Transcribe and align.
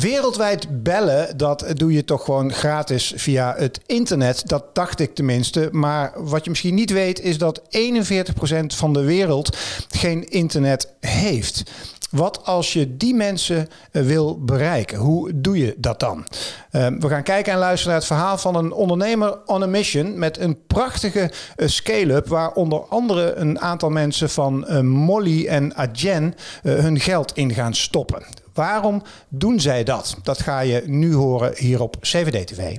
Wereldwijd 0.00 0.82
bellen, 0.82 1.36
dat 1.36 1.64
doe 1.74 1.92
je 1.92 2.04
toch 2.04 2.24
gewoon 2.24 2.52
gratis 2.52 3.12
via 3.16 3.54
het 3.56 3.80
internet. 3.86 4.48
Dat 4.48 4.74
dacht 4.74 5.00
ik 5.00 5.14
tenminste. 5.14 5.68
Maar 5.72 6.12
wat 6.16 6.44
je 6.44 6.50
misschien 6.50 6.74
niet 6.74 6.90
weet, 6.90 7.20
is 7.20 7.38
dat 7.38 7.60
41% 7.60 7.62
van 8.66 8.92
de 8.92 9.04
wereld 9.04 9.56
geen 9.90 10.28
internet 10.28 10.92
heeft. 11.00 11.62
Wat 12.10 12.44
als 12.44 12.72
je 12.72 12.96
die 12.96 13.14
mensen 13.14 13.68
eh, 13.90 14.02
wil 14.02 14.44
bereiken? 14.44 14.98
Hoe 14.98 15.40
doe 15.40 15.58
je 15.58 15.74
dat 15.76 16.00
dan? 16.00 16.26
Uh, 16.70 16.86
we 16.98 17.08
gaan 17.08 17.22
kijken 17.22 17.52
en 17.52 17.58
luisteren 17.58 17.88
naar 17.88 18.00
het 18.00 18.12
verhaal 18.12 18.38
van 18.38 18.56
een 18.56 18.72
ondernemer 18.72 19.38
on 19.46 19.62
a 19.62 19.66
mission 19.66 20.18
met 20.18 20.38
een 20.38 20.66
prachtige 20.66 21.30
uh, 21.56 21.68
scale-up 21.68 22.28
waar 22.28 22.52
onder 22.52 22.80
andere 22.80 23.34
een 23.34 23.60
aantal 23.60 23.90
mensen 23.90 24.30
van 24.30 24.84
Molly 24.86 25.46
en 25.46 25.74
Adyen 25.74 26.34
hun 26.62 27.00
geld 27.00 27.32
in 27.36 27.54
gaan 27.54 27.74
stoppen. 27.74 28.41
Waarom 28.54 29.02
doen 29.28 29.60
zij 29.60 29.84
dat? 29.84 30.16
Dat 30.22 30.40
ga 30.40 30.60
je 30.60 30.82
nu 30.86 31.14
horen 31.14 31.52
hier 31.56 31.82
op 31.82 31.96
CVD 32.00 32.46
TV. 32.46 32.76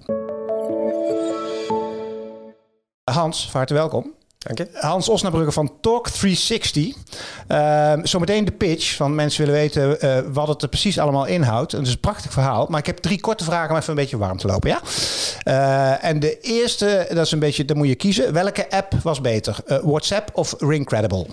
Hans, 3.12 3.44
van 3.44 3.60
harte 3.60 3.74
welkom. 3.74 4.14
Dank 4.38 4.58
je. 4.58 4.68
Hans 4.74 5.10
Osnabrugge 5.10 5.52
van 5.52 5.72
Talk 5.82 6.10
360. 6.10 6.96
Uh, 7.48 7.94
zometeen 8.04 8.46
de 8.46 8.52
pitch 8.52 8.96
van 8.96 9.16
mensen 9.16 9.46
willen 9.46 9.60
weten 9.60 9.98
uh, 10.06 10.34
wat 10.34 10.48
het 10.48 10.62
er 10.62 10.68
precies 10.68 11.00
allemaal 11.00 11.26
inhoudt. 11.26 11.72
Het 11.72 11.88
is 11.88 11.94
een 11.94 12.00
prachtig 12.00 12.32
verhaal, 12.32 12.68
maar 12.70 12.80
ik 12.80 12.86
heb 12.86 12.98
drie 12.98 13.22
korte 13.22 13.44
vragen 13.44 13.70
om 13.70 13.78
even 13.78 13.90
een 13.90 13.96
beetje 13.96 14.18
warm 14.18 14.38
te 14.38 14.48
lopen. 14.48 14.70
Ja? 14.70 14.82
Uh, 15.44 16.04
en 16.04 16.20
de 16.20 16.40
eerste, 16.40 17.08
dat 17.10 17.26
is 17.26 17.32
een 17.32 17.40
beetje, 17.40 17.66
dan 17.66 17.78
moet 17.78 17.88
je 17.88 17.96
kiezen. 17.96 18.34
Welke 18.34 18.70
app 18.70 18.94
was 19.04 19.22
beter? 19.22 19.58
Uh, 19.68 19.78
WhatsApp 19.84 20.30
of 20.34 20.56
Ringcredible? 20.58 21.26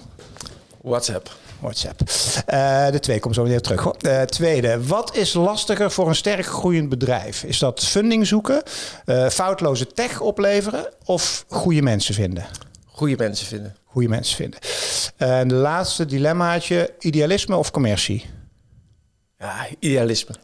WhatsApp. 0.82 1.30
WhatsApp. 1.60 2.00
Uh, 2.00 2.90
de 2.90 3.00
twee 3.00 3.20
komt 3.20 3.34
zo 3.34 3.42
weer 3.42 3.60
terug. 3.60 3.86
Uh, 4.00 4.22
tweede, 4.22 4.86
wat 4.86 5.16
is 5.16 5.32
lastiger 5.32 5.90
voor 5.90 6.08
een 6.08 6.14
sterk 6.14 6.46
groeiend 6.46 6.88
bedrijf? 6.88 7.44
Is 7.44 7.58
dat 7.58 7.84
funding 7.84 8.26
zoeken, 8.26 8.62
uh, 9.06 9.28
foutloze 9.28 9.86
tech 9.86 10.20
opleveren 10.20 10.92
of 11.04 11.44
goede 11.48 11.82
mensen 11.82 12.14
vinden? 12.14 12.46
Goede 12.86 13.16
mensen 13.16 13.46
vinden. 13.46 13.76
Goede 13.84 14.08
mensen 14.08 14.36
vinden. 14.36 14.60
En 15.16 15.48
de 15.48 15.54
laatste 15.54 16.06
dilemmaatje, 16.06 16.94
idealisme 16.98 17.56
of 17.56 17.70
commercie? 17.70 18.26
Ja, 19.38 19.66
idealisme. 19.78 20.34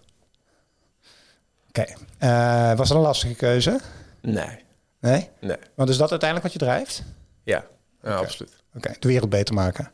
Oké. 1.68 1.94
Okay. 2.18 2.76
was 2.76 2.88
dat 2.88 2.96
een 2.96 3.02
lastige 3.02 3.34
keuze? 3.34 3.80
Nee. 4.22 4.64
Nee? 5.00 5.28
Nee. 5.40 5.56
Want 5.74 5.88
is 5.88 5.96
dat 5.96 6.10
uiteindelijk 6.10 6.52
wat 6.52 6.60
je 6.60 6.66
drijft? 6.66 7.02
Ja, 7.44 7.64
ja 8.02 8.10
okay. 8.10 8.24
absoluut. 8.24 8.52
Oké, 8.74 8.76
okay. 8.76 8.96
de 9.00 9.08
wereld 9.08 9.30
beter 9.30 9.54
maken. 9.54 9.90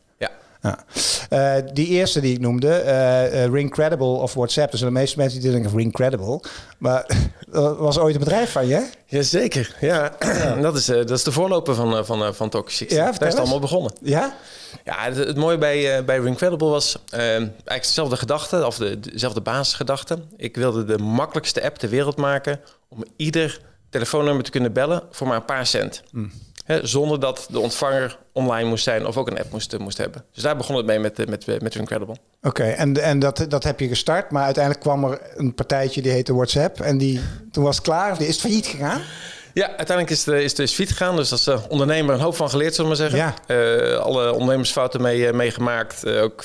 Ja. 0.62 0.78
Ja. 1.30 1.58
Uh, 1.58 1.66
die 1.72 1.86
eerste 1.86 2.20
die 2.20 2.34
ik 2.34 2.40
noemde, 2.40 2.82
uh, 2.84 3.44
uh, 3.44 3.52
Ringcredible 3.52 4.06
of 4.06 4.34
WhatsApp. 4.34 4.70
Dus 4.70 4.80
de 4.80 4.90
meeste 4.90 5.18
mensen 5.18 5.40
die 5.40 5.50
denken 5.50 5.76
Ringcredible. 5.76 6.40
Maar 6.78 7.06
dat 7.50 7.78
was 7.78 7.98
ooit 7.98 8.14
een 8.14 8.20
bedrijf 8.20 8.52
van 8.52 8.66
je? 8.66 8.88
Jazeker, 9.06 9.76
ja. 9.80 10.16
dat, 10.60 10.76
is, 10.76 10.84
dat 10.84 11.10
is 11.10 11.22
de 11.22 11.32
voorloper 11.32 11.74
van, 11.74 12.06
van, 12.06 12.34
van 12.34 12.48
Toxic. 12.48 12.90
Ja, 12.90 13.04
Daar 13.04 13.28
is 13.28 13.34
het 13.34 13.38
allemaal 13.38 13.60
begonnen. 13.60 13.92
Ja? 14.02 14.36
Ja, 14.84 14.94
het, 14.98 15.16
het 15.16 15.36
mooie 15.36 15.58
bij, 15.58 16.04
bij 16.04 16.18
Ringcredible 16.18 16.68
was 16.68 16.98
eigenlijk 17.10 17.82
dezelfde 17.82 18.16
gedachte, 18.16 18.66
of 18.66 18.76
de, 18.76 19.00
dezelfde 19.00 19.40
basisgedachte. 19.40 20.18
Ik 20.36 20.56
wilde 20.56 20.84
de 20.84 20.98
makkelijkste 20.98 21.62
app 21.62 21.78
ter 21.78 21.88
wereld 21.88 22.16
maken 22.16 22.60
om 22.88 23.04
ieder 23.16 23.60
telefoonnummer 23.90 24.44
te 24.44 24.50
kunnen 24.50 24.72
bellen 24.72 25.02
voor 25.10 25.26
maar 25.26 25.36
een 25.36 25.44
paar 25.44 25.66
cent. 25.66 26.02
Mm. 26.10 26.32
He, 26.64 26.86
zonder 26.86 27.20
dat 27.20 27.46
de 27.50 27.60
ontvanger 27.60 28.18
online 28.32 28.68
moest 28.68 28.84
zijn 28.84 29.06
of 29.06 29.16
ook 29.16 29.30
een 29.30 29.38
app 29.38 29.52
moest, 29.52 29.78
moest 29.78 29.98
hebben. 29.98 30.24
Dus 30.32 30.42
daar 30.42 30.56
begon 30.56 30.76
het 30.76 30.86
mee 30.86 30.98
met, 30.98 31.28
met, 31.28 31.62
met 31.62 31.74
Incredible. 31.74 32.14
Oké, 32.14 32.48
okay, 32.48 32.72
en, 32.72 33.02
en 33.02 33.18
dat, 33.18 33.44
dat 33.48 33.64
heb 33.64 33.80
je 33.80 33.88
gestart, 33.88 34.30
maar 34.30 34.44
uiteindelijk 34.44 34.84
kwam 34.84 35.04
er 35.04 35.20
een 35.34 35.54
partijtje 35.54 36.02
die 36.02 36.12
heette 36.12 36.34
WhatsApp. 36.34 36.80
En 36.80 36.98
die, 36.98 37.20
toen 37.52 37.64
was 37.64 37.76
het 37.76 37.84
klaar, 37.84 38.20
is 38.20 38.26
het 38.26 38.40
failliet 38.40 38.66
gegaan? 38.66 39.00
Ja, 39.54 39.66
uiteindelijk 39.66 40.10
is 40.10 40.26
het, 40.26 40.34
is 40.34 40.54
dus 40.54 40.72
failliet 40.72 40.96
gegaan. 40.96 41.16
Dus 41.16 41.32
als 41.32 41.66
ondernemer 41.68 42.14
een 42.14 42.20
hoop 42.20 42.36
van 42.36 42.50
geleerd, 42.50 42.74
zullen 42.74 42.90
we 42.90 42.96
maar 42.98 43.10
zeggen. 43.10 43.34
Ja. 43.46 43.90
Uh, 43.90 43.98
alle 43.98 44.32
ondernemersfouten 44.32 45.02
mee, 45.02 45.18
uh, 45.18 45.32
meegemaakt. 45.32 46.06
ook 46.06 46.44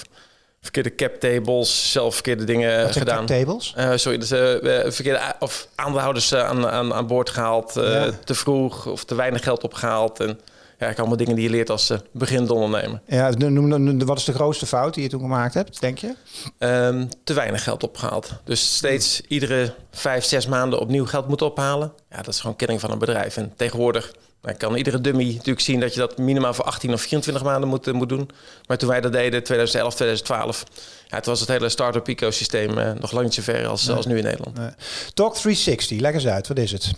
verkeerde 0.61 0.95
cap 0.95 1.15
tables, 1.15 1.91
zelf 1.91 2.13
verkeerde 2.13 2.43
dingen 2.43 2.83
Wat 2.83 2.91
gedaan. 2.91 3.25
Cap 3.25 3.37
tables? 3.37 3.73
Uh, 3.77 3.91
sorry, 3.95 4.17
dus, 4.17 4.31
uh, 4.31 4.91
verkeerde 4.91 5.35
of 5.39 5.67
aandeelhouders 5.75 6.31
uh, 6.31 6.47
aan, 6.47 6.67
aan, 6.67 6.93
aan 6.93 7.07
boord 7.07 7.29
gehaald, 7.29 7.73
ja. 7.73 8.11
te 8.23 8.35
vroeg 8.35 8.85
of 8.85 9.03
te 9.03 9.15
weinig 9.15 9.43
geld 9.43 9.63
opgehaald. 9.63 10.19
En 10.19 10.39
ja, 10.79 10.87
ik 10.87 10.97
allemaal 10.97 11.17
dingen 11.17 11.35
die 11.35 11.43
je 11.43 11.49
leert 11.49 11.69
als 11.69 11.93
beginnend 12.11 12.51
ondernemer. 12.51 13.01
Ja, 13.05 13.29
noem, 13.29 13.67
noem, 13.67 14.05
wat 14.05 14.17
is 14.17 14.23
de 14.23 14.33
grootste 14.33 14.65
fout 14.65 14.93
die 14.93 15.03
je 15.03 15.09
toen 15.09 15.21
gemaakt 15.21 15.53
hebt, 15.53 15.81
denk 15.81 15.97
je? 15.97 16.13
Um, 16.59 17.09
te 17.23 17.33
weinig 17.33 17.63
geld 17.63 17.83
opgehaald. 17.83 18.33
Dus 18.43 18.75
steeds 18.75 19.21
iedere 19.27 19.73
vijf, 19.91 20.25
zes 20.25 20.47
maanden 20.47 20.79
opnieuw 20.79 21.05
geld 21.05 21.27
moeten 21.27 21.45
ophalen. 21.45 21.93
Ja, 22.09 22.17
dat 22.17 22.27
is 22.27 22.39
gewoon 22.39 22.55
kenning 22.55 22.79
van 22.79 22.91
een 22.91 22.99
bedrijf. 22.99 23.37
En 23.37 23.53
tegenwoordig 23.55 24.13
kan 24.55 24.75
iedere 24.75 25.01
dummy 25.01 25.25
natuurlijk 25.25 25.59
zien 25.59 25.79
dat 25.79 25.93
je 25.93 25.99
dat 25.99 26.17
minimaal 26.17 26.53
voor 26.53 26.65
18 26.65 26.93
of 26.93 27.01
24 27.01 27.43
maanden 27.43 27.69
moet, 27.69 27.91
moet 27.91 28.09
doen. 28.09 28.29
Maar 28.67 28.77
toen 28.77 28.89
wij 28.89 29.01
dat 29.01 29.11
deden, 29.11 29.43
2011, 29.43 29.93
2012, 29.93 30.63
ja, 31.07 31.19
toen 31.19 31.31
was 31.31 31.39
het 31.39 31.49
hele 31.49 31.69
start-up 31.69 32.07
ecosysteem 32.07 32.77
uh, 32.77 32.91
nog 32.93 33.11
lang 33.11 33.25
niet 33.25 33.33
zo 33.33 33.41
ver 33.41 33.67
als, 33.67 33.85
nee. 33.85 33.95
als 33.95 34.05
nu 34.05 34.17
in 34.17 34.23
Nederland. 34.23 34.57
Nee. 34.57 34.69
Talk 35.13 35.35
360, 35.35 35.99
leg 35.99 36.13
eens 36.13 36.27
uit, 36.27 36.47
wat 36.47 36.57
is 36.57 36.71
het? 36.71 36.91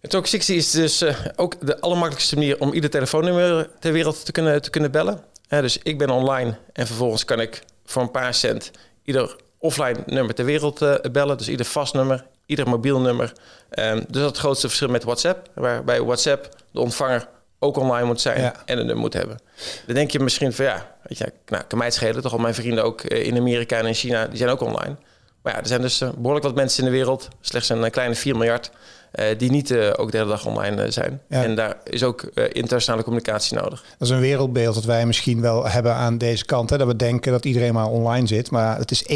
Talk 0.00 0.26
360 0.26 0.56
is 0.56 0.70
dus 0.70 1.02
uh, 1.02 1.26
ook 1.36 1.66
de 1.66 1.80
allermakkelijkste 1.80 2.34
manier 2.34 2.60
om 2.60 2.72
ieder 2.72 2.90
telefoonnummer 2.90 3.70
ter 3.80 3.92
wereld 3.92 4.24
te 4.24 4.32
kunnen, 4.32 4.62
te 4.62 4.70
kunnen 4.70 4.90
bellen. 4.90 5.20
Uh, 5.48 5.60
dus 5.60 5.78
ik 5.82 5.98
ben 5.98 6.10
online 6.10 6.58
en 6.72 6.86
vervolgens 6.86 7.24
kan 7.24 7.40
ik 7.40 7.62
voor 7.84 8.02
een 8.02 8.10
paar 8.10 8.34
cent 8.34 8.70
ieder 9.04 9.36
offline 9.58 9.98
nummer 10.06 10.34
ter 10.34 10.44
wereld 10.44 10.82
uh, 10.82 10.94
bellen. 11.12 11.38
Dus 11.38 11.48
ieder 11.48 11.66
vast 11.66 11.94
nummer, 11.94 12.26
ieder 12.46 12.68
mobiel 12.68 13.00
nummer. 13.00 13.32
Um, 13.70 14.04
dus 14.08 14.22
dat 14.22 14.30
het 14.30 14.38
grootste 14.38 14.66
verschil 14.66 14.88
met 14.88 15.04
WhatsApp. 15.04 15.48
Waarbij 15.54 16.02
WhatsApp 16.02 16.48
de 16.70 16.80
ontvanger 16.80 17.28
ook 17.58 17.76
online 17.76 18.06
moet 18.06 18.20
zijn 18.20 18.40
ja. 18.40 18.54
en 18.64 18.78
een 18.78 18.86
nummer 18.86 19.02
moet 19.04 19.12
hebben. 19.12 19.38
Dan 19.86 19.94
denk 19.94 20.10
je 20.10 20.20
misschien 20.20 20.52
van 20.52 20.64
ja, 20.64 20.96
weet 21.02 21.18
je, 21.18 21.32
nou, 21.46 21.64
kan 21.64 21.78
mij 21.78 21.86
het 21.86 21.96
schelen. 21.96 22.22
Toch 22.22 22.32
al 22.32 22.38
mijn 22.38 22.54
vrienden 22.54 22.84
ook 22.84 23.02
in 23.02 23.36
Amerika 23.36 23.78
en 23.78 23.86
in 23.86 23.94
China, 23.94 24.26
die 24.26 24.36
zijn 24.36 24.50
ook 24.50 24.60
online. 24.60 24.96
Maar 25.42 25.54
ja, 25.54 25.60
er 25.60 25.66
zijn 25.66 25.80
dus 25.80 25.98
behoorlijk 25.98 26.44
wat 26.44 26.54
mensen 26.54 26.84
in 26.84 26.90
de 26.90 26.96
wereld. 26.96 27.28
Slechts 27.40 27.68
een 27.68 27.90
kleine 27.90 28.14
4 28.14 28.36
miljard. 28.36 28.70
Uh, 29.14 29.24
die 29.38 29.50
niet 29.50 29.70
uh, 29.70 29.92
ook 29.96 30.10
de 30.10 30.16
hele 30.16 30.28
dag 30.28 30.46
online 30.46 30.84
uh, 30.84 30.90
zijn. 30.90 31.20
Ja. 31.28 31.42
En 31.42 31.54
daar 31.54 31.76
is 31.84 32.02
ook 32.02 32.22
internationale 32.52 33.02
communicatie 33.02 33.56
nodig. 33.56 33.84
Dat 33.98 34.08
is 34.08 34.14
een 34.14 34.20
wereldbeeld 34.20 34.74
dat 34.74 34.84
wij 34.84 35.06
misschien 35.06 35.40
wel 35.40 35.68
hebben 35.68 35.94
aan 35.94 36.18
deze 36.18 36.44
kant. 36.44 36.70
Hè? 36.70 36.78
Dat 36.78 36.86
we 36.86 36.96
denken 36.96 37.32
dat 37.32 37.44
iedereen 37.44 37.74
maar 37.74 37.86
online 37.86 38.26
zit. 38.26 38.50
Maar 38.50 38.78
het 38.78 38.90
is 38.90 39.02
41% 39.02 39.08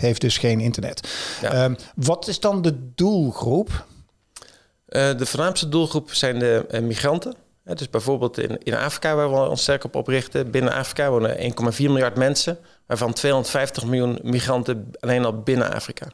heeft 0.00 0.20
dus 0.20 0.38
geen 0.38 0.60
internet. 0.60 1.08
Ja. 1.40 1.64
Um, 1.64 1.76
wat 1.94 2.28
is 2.28 2.40
dan 2.40 2.62
de 2.62 2.92
doelgroep? 2.94 3.88
de 4.90 5.26
voornaamste 5.26 5.68
doelgroep 5.68 6.12
zijn 6.12 6.38
de 6.38 6.80
migranten. 6.82 7.34
dus 7.64 7.90
bijvoorbeeld 7.90 8.38
in, 8.38 8.58
in 8.62 8.74
Afrika, 8.74 9.14
waar 9.14 9.30
we 9.30 9.48
ons 9.48 9.62
sterk 9.62 9.84
op 9.84 9.94
oprichten. 9.94 10.50
Binnen 10.50 10.72
Afrika 10.72 11.10
wonen 11.10 11.36
1,4 11.36 11.76
miljard 11.76 12.16
mensen. 12.16 12.58
Waarvan 12.86 13.12
250 13.12 13.84
miljoen 13.84 14.18
migranten 14.22 14.90
alleen 15.00 15.24
al 15.24 15.42
binnen 15.42 15.72
Afrika. 15.72 16.06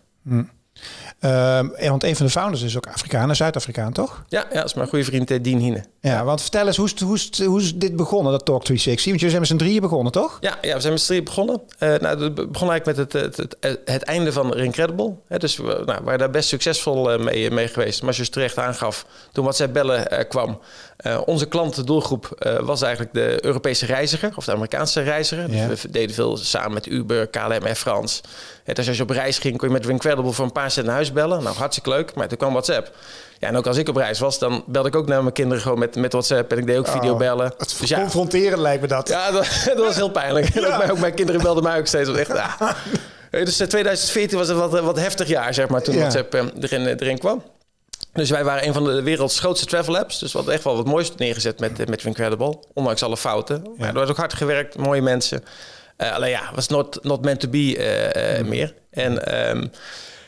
Hmm. 1.21 1.75
Uh, 1.81 1.89
want 1.89 2.05
een 2.05 2.17
van 2.17 2.27
de 2.27 2.33
founders 2.33 2.63
is 2.63 2.77
ook 2.77 2.87
Afrikaan, 2.87 3.37
Zuid-Afrikaan, 3.37 3.93
toch? 3.93 4.25
Ja, 4.29 4.47
ja, 4.49 4.55
dat 4.55 4.65
is 4.65 4.75
mijn 4.75 4.89
goede 4.89 5.05
vriend 5.05 5.31
uh, 5.31 5.43
Dean 5.43 5.59
Hine. 5.59 5.85
Ja, 6.01 6.25
want 6.25 6.41
vertel 6.41 6.67
eens, 6.67 6.77
hoe 6.77 6.87
is, 6.87 7.01
hoe, 7.01 7.15
is, 7.15 7.45
hoe 7.45 7.61
is 7.61 7.75
dit 7.75 7.97
begonnen, 7.97 8.33
dat 8.33 8.45
Talk 8.45 8.65
360? 8.65 9.05
Want 9.05 9.21
jullie 9.21 9.29
zijn 9.29 9.41
met 9.41 9.51
z'n 9.51 9.57
drieën 9.57 9.81
begonnen, 9.81 10.13
toch? 10.13 10.39
Ja, 10.41 10.59
ja 10.61 10.75
we 10.75 10.81
zijn 10.81 10.93
met 10.93 11.03
z'n 11.03 11.07
drieën 11.07 11.25
begonnen. 11.25 11.63
Uh, 11.79 11.95
nou, 11.95 12.23
het 12.23 12.35
begon 12.35 12.71
eigenlijk 12.71 12.85
met 12.85 12.97
het, 12.97 13.37
het, 13.37 13.57
het, 13.61 13.81
het 13.85 14.03
einde 14.03 14.33
van 14.33 14.53
Rincredible. 14.53 15.15
Hè, 15.29 15.39
dus 15.39 15.57
we 15.57 15.83
nou, 15.87 16.05
waren 16.05 16.19
daar 16.19 16.31
best 16.31 16.49
succesvol 16.49 17.13
uh, 17.13 17.25
mee, 17.25 17.51
mee 17.51 17.69
geweest. 17.69 17.99
Maar 17.99 18.09
als 18.09 18.17
je 18.17 18.23
het 18.23 18.33
terecht 18.33 18.59
aangaf, 18.59 19.07
toen 19.33 19.45
WhatsApp 19.45 19.73
bellen 19.73 20.27
kwam... 20.29 20.61
onze 21.25 21.47
klantendoelgroep 21.47 22.49
was 22.61 22.83
eigenlijk 22.83 23.15
de 23.15 23.45
Europese 23.45 23.87
reiziger, 23.87 24.33
of 24.37 24.45
de 24.45 24.53
Amerikaanse 24.53 25.03
reiziger. 25.03 25.51
Ja. 25.51 25.69
Dus 25.69 25.83
we 25.83 25.91
deden 25.91 26.15
veel 26.15 26.37
samen 26.37 26.73
met 26.73 26.87
Uber, 26.87 27.27
KLM 27.27 27.67
en 27.67 27.77
Frans. 27.77 28.21
Dus 28.65 28.89
als 28.89 28.97
je 28.97 29.03
op 29.03 29.11
reis 29.11 29.39
ging, 29.39 29.59
kon 29.59 29.69
je 29.69 29.75
met 29.75 29.87
Rincredible 29.87 30.33
voor 30.33 30.45
een 30.45 30.53
paar 30.53 30.71
cent 30.71 30.87
naar 30.87 30.95
huis 30.95 31.13
bellen. 31.13 31.43
Nou, 31.43 31.57
hartstikke 31.57 31.91
leuk. 31.91 32.15
Maar 32.15 32.29
toen 32.29 32.39
kwam 32.39 32.53
WhatsApp. 32.53 32.91
Ja, 33.39 33.49
en 33.49 33.57
ook 33.57 33.67
als 33.67 33.77
ik 33.77 33.89
op 33.89 33.97
reis 33.97 34.19
was, 34.19 34.39
dan 34.39 34.65
belde 34.67 34.89
ik 34.89 34.97
ook 34.97 35.07
naar 35.07 35.23
mijn 35.23 35.35
kinderen 35.35 35.63
gewoon 35.63 35.79
met, 35.79 35.97
met 35.97 36.13
WhatsApp. 36.13 36.53
En 36.53 36.59
ik 36.59 36.67
deed 36.67 36.79
ook 36.79 36.89
videobellen. 36.89 37.53
Oh, 37.53 37.59
het 37.59 37.77
dus 37.81 37.89
ja, 37.89 38.01
confronteren 38.01 38.61
lijkt 38.61 38.83
me 38.83 38.89
dat. 38.89 39.09
Ja, 39.09 39.31
dat, 39.31 39.63
dat 39.77 39.79
was 39.79 39.97
heel 39.97 40.11
pijnlijk. 40.11 40.55
Ja. 40.55 40.61
En 40.61 40.73
ook, 40.73 40.79
mijn, 40.79 40.91
ook 40.91 40.99
mijn 40.99 41.15
kinderen 41.15 41.43
belden 41.43 41.63
mij 41.63 41.79
ook 41.79 41.87
steeds. 41.87 42.13
Echt, 42.13 42.33
ja. 42.37 42.75
Dus 43.31 43.57
2014 43.57 44.39
was 44.39 44.49
een 44.49 44.57
wat, 44.57 44.81
wat 44.81 44.99
heftig 44.99 45.29
jaar, 45.29 45.55
zeg 45.55 45.69
maar, 45.69 45.83
toen. 45.83 45.99
WhatsApp 45.99 46.35
eh, 46.35 46.45
erin, 46.61 46.87
erin 46.87 47.19
kwam. 47.19 47.43
Dus 48.17 48.31
wij 48.31 48.45
waren 48.45 48.67
een 48.67 48.73
van 48.73 48.85
de 48.85 49.03
werelds 49.03 49.39
grootste 49.39 49.67
travel 49.67 49.93
labs. 49.93 50.19
Dus 50.19 50.33
we 50.33 50.37
hadden 50.37 50.55
echt 50.55 50.65
wel 50.65 50.77
wat 50.77 50.87
moois 50.87 51.15
neergezet 51.17 51.61
met, 51.61 51.89
met 51.89 52.05
Incredible. 52.05 52.59
Ondanks 52.75 53.03
alle 53.03 53.17
fouten. 53.17 53.63
Maar 53.77 53.89
er 53.89 53.95
werd 53.95 54.11
ook 54.11 54.17
hard 54.17 54.35
gewerkt, 54.35 54.77
mooie 54.77 55.03
mensen. 55.03 55.45
Uh, 55.99 56.15
alleen 56.15 56.31
ja, 56.31 56.51
was 56.55 56.69
not, 56.69 57.05
not 57.05 57.25
meant 57.25 57.41
to 57.41 57.49
be 57.49 57.77
uh, 57.77 58.39
uh, 58.39 58.47
meer. 58.47 58.75
En 58.91 59.41
um, 59.51 59.71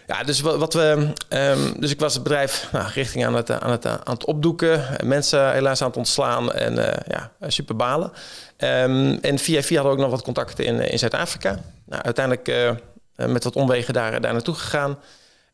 ja, 0.06 0.22
dus 0.22 0.40
wat, 0.40 0.56
wat 0.56 0.74
we. 0.74 1.12
Um, 1.28 1.80
dus 1.80 1.90
ik 1.90 2.00
was 2.00 2.14
het 2.14 2.22
bedrijf 2.22 2.68
nou, 2.72 2.88
richting 2.94 3.26
aan 3.26 3.34
het, 3.34 3.50
aan, 3.50 3.70
het, 3.70 3.86
aan 3.86 4.14
het 4.14 4.24
opdoeken. 4.24 4.84
Mensen 5.04 5.52
helaas 5.52 5.82
aan 5.82 5.88
het 5.88 5.96
ontslaan. 5.96 6.52
En 6.52 6.74
ja, 7.06 7.30
super 7.46 7.76
balen. 7.76 8.12
Um, 8.58 9.18
en 9.20 9.38
via 9.38 9.62
via 9.62 9.76
hadden 9.76 9.96
we 9.96 10.02
ook 10.02 10.08
nog 10.08 10.10
wat 10.10 10.22
contacten 10.22 10.64
in, 10.64 10.80
in 10.80 10.98
Zuid-Afrika. 10.98 11.58
Nou, 11.86 12.02
uiteindelijk 12.02 12.76
met 13.14 13.44
wat 13.44 13.56
omwegen 13.56 13.94
daar, 13.94 14.20
daar 14.20 14.32
naartoe 14.32 14.54
gegaan. 14.54 14.98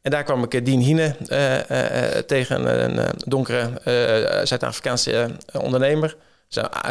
En 0.04 0.10
daar 0.10 0.24
kwam 0.24 0.42
ik 0.42 0.64
Dien 0.64 0.80
Hine 0.80 1.16
tegen, 2.26 2.82
een, 2.98 3.10
donkere 3.26 3.70
Zuid-Afrikaanse 4.44 5.30
ondernemer. 5.52 6.16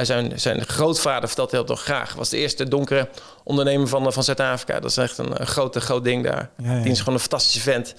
Zijn, 0.01 0.39
zijn, 0.39 0.65
grootvader 0.65 1.27
vertelt 1.27 1.51
heel 1.51 1.63
toch 1.63 1.83
graag. 1.83 2.13
Was 2.13 2.29
de 2.29 2.37
eerste 2.37 2.67
donkere 2.67 3.09
ondernemer 3.43 3.87
van, 3.87 4.13
van 4.13 4.23
Zuid-Afrika. 4.23 4.79
Dat 4.79 4.89
is 4.89 4.97
echt 4.97 5.17
een, 5.17 5.41
een 5.41 5.47
groot, 5.47 5.75
groot 5.75 6.03
ding 6.03 6.23
daar. 6.23 6.49
Die 6.57 6.91
is 6.91 6.99
gewoon 6.99 7.13
een 7.13 7.19
fantastische 7.19 7.59
vent. 7.59 7.93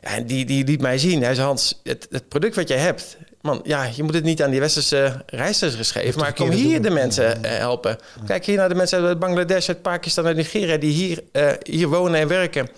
Ja. 0.00 0.10
en 0.16 0.26
die, 0.26 0.44
die 0.44 0.64
liet 0.64 0.80
mij 0.80 0.98
zien. 0.98 1.22
Hij 1.22 1.34
zei, 1.34 1.46
Hans, 1.46 1.80
het, 1.82 2.06
het 2.10 2.28
product 2.28 2.56
wat 2.56 2.68
jij 2.68 2.78
hebt... 2.78 3.16
Man, 3.40 3.60
ja, 3.64 3.84
je 3.94 4.02
moet 4.02 4.14
het 4.14 4.24
niet 4.24 4.42
aan 4.42 4.50
die 4.50 4.60
westerse 4.60 5.22
reizigers 5.26 5.90
geven... 5.90 6.20
maar 6.20 6.32
kom 6.32 6.50
hier 6.50 6.82
de 6.82 6.90
mensen 6.90 7.44
helpen. 7.44 7.98
Kijk 8.26 8.44
hier 8.44 8.56
naar 8.56 8.68
de 8.68 8.74
mensen 8.74 9.04
uit 9.04 9.18
Bangladesh, 9.18 9.68
uit 9.68 9.82
Pakistan, 9.82 10.26
uit 10.26 10.36
Nigeria... 10.36 10.76
die 10.76 10.92
hier, 10.92 11.22
uh, 11.32 11.50
hier 11.62 11.88
wonen 11.88 12.20
en 12.20 12.28
werken... 12.28 12.68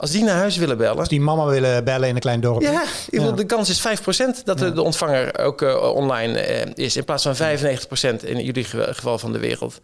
Als 0.00 0.10
die 0.10 0.24
naar 0.24 0.36
huis 0.36 0.56
willen 0.56 0.76
bellen. 0.76 0.98
Als 0.98 1.08
die 1.08 1.20
mama 1.20 1.44
willen 1.44 1.84
bellen 1.84 2.08
in 2.08 2.14
een 2.14 2.20
klein 2.20 2.40
dorp. 2.40 2.62
Ja, 2.62 2.82
ja. 3.10 3.30
de 3.30 3.44
kans 3.44 3.68
is 3.68 3.80
5% 3.80 4.44
dat 4.44 4.58
de, 4.58 4.82
ontvanger 4.82 5.38
ook 5.38 5.62
uh, 5.62 5.94
online 5.94 6.48
uh, 6.48 6.72
is. 6.74 6.96
In 6.96 7.04
plaats 7.04 7.22
van 7.22 7.34
95% 7.34 8.24
in 8.24 8.44
jullie 8.44 8.64
geval 8.64 9.18
van 9.18 9.32
de 9.32 9.38
wereld. 9.38 9.80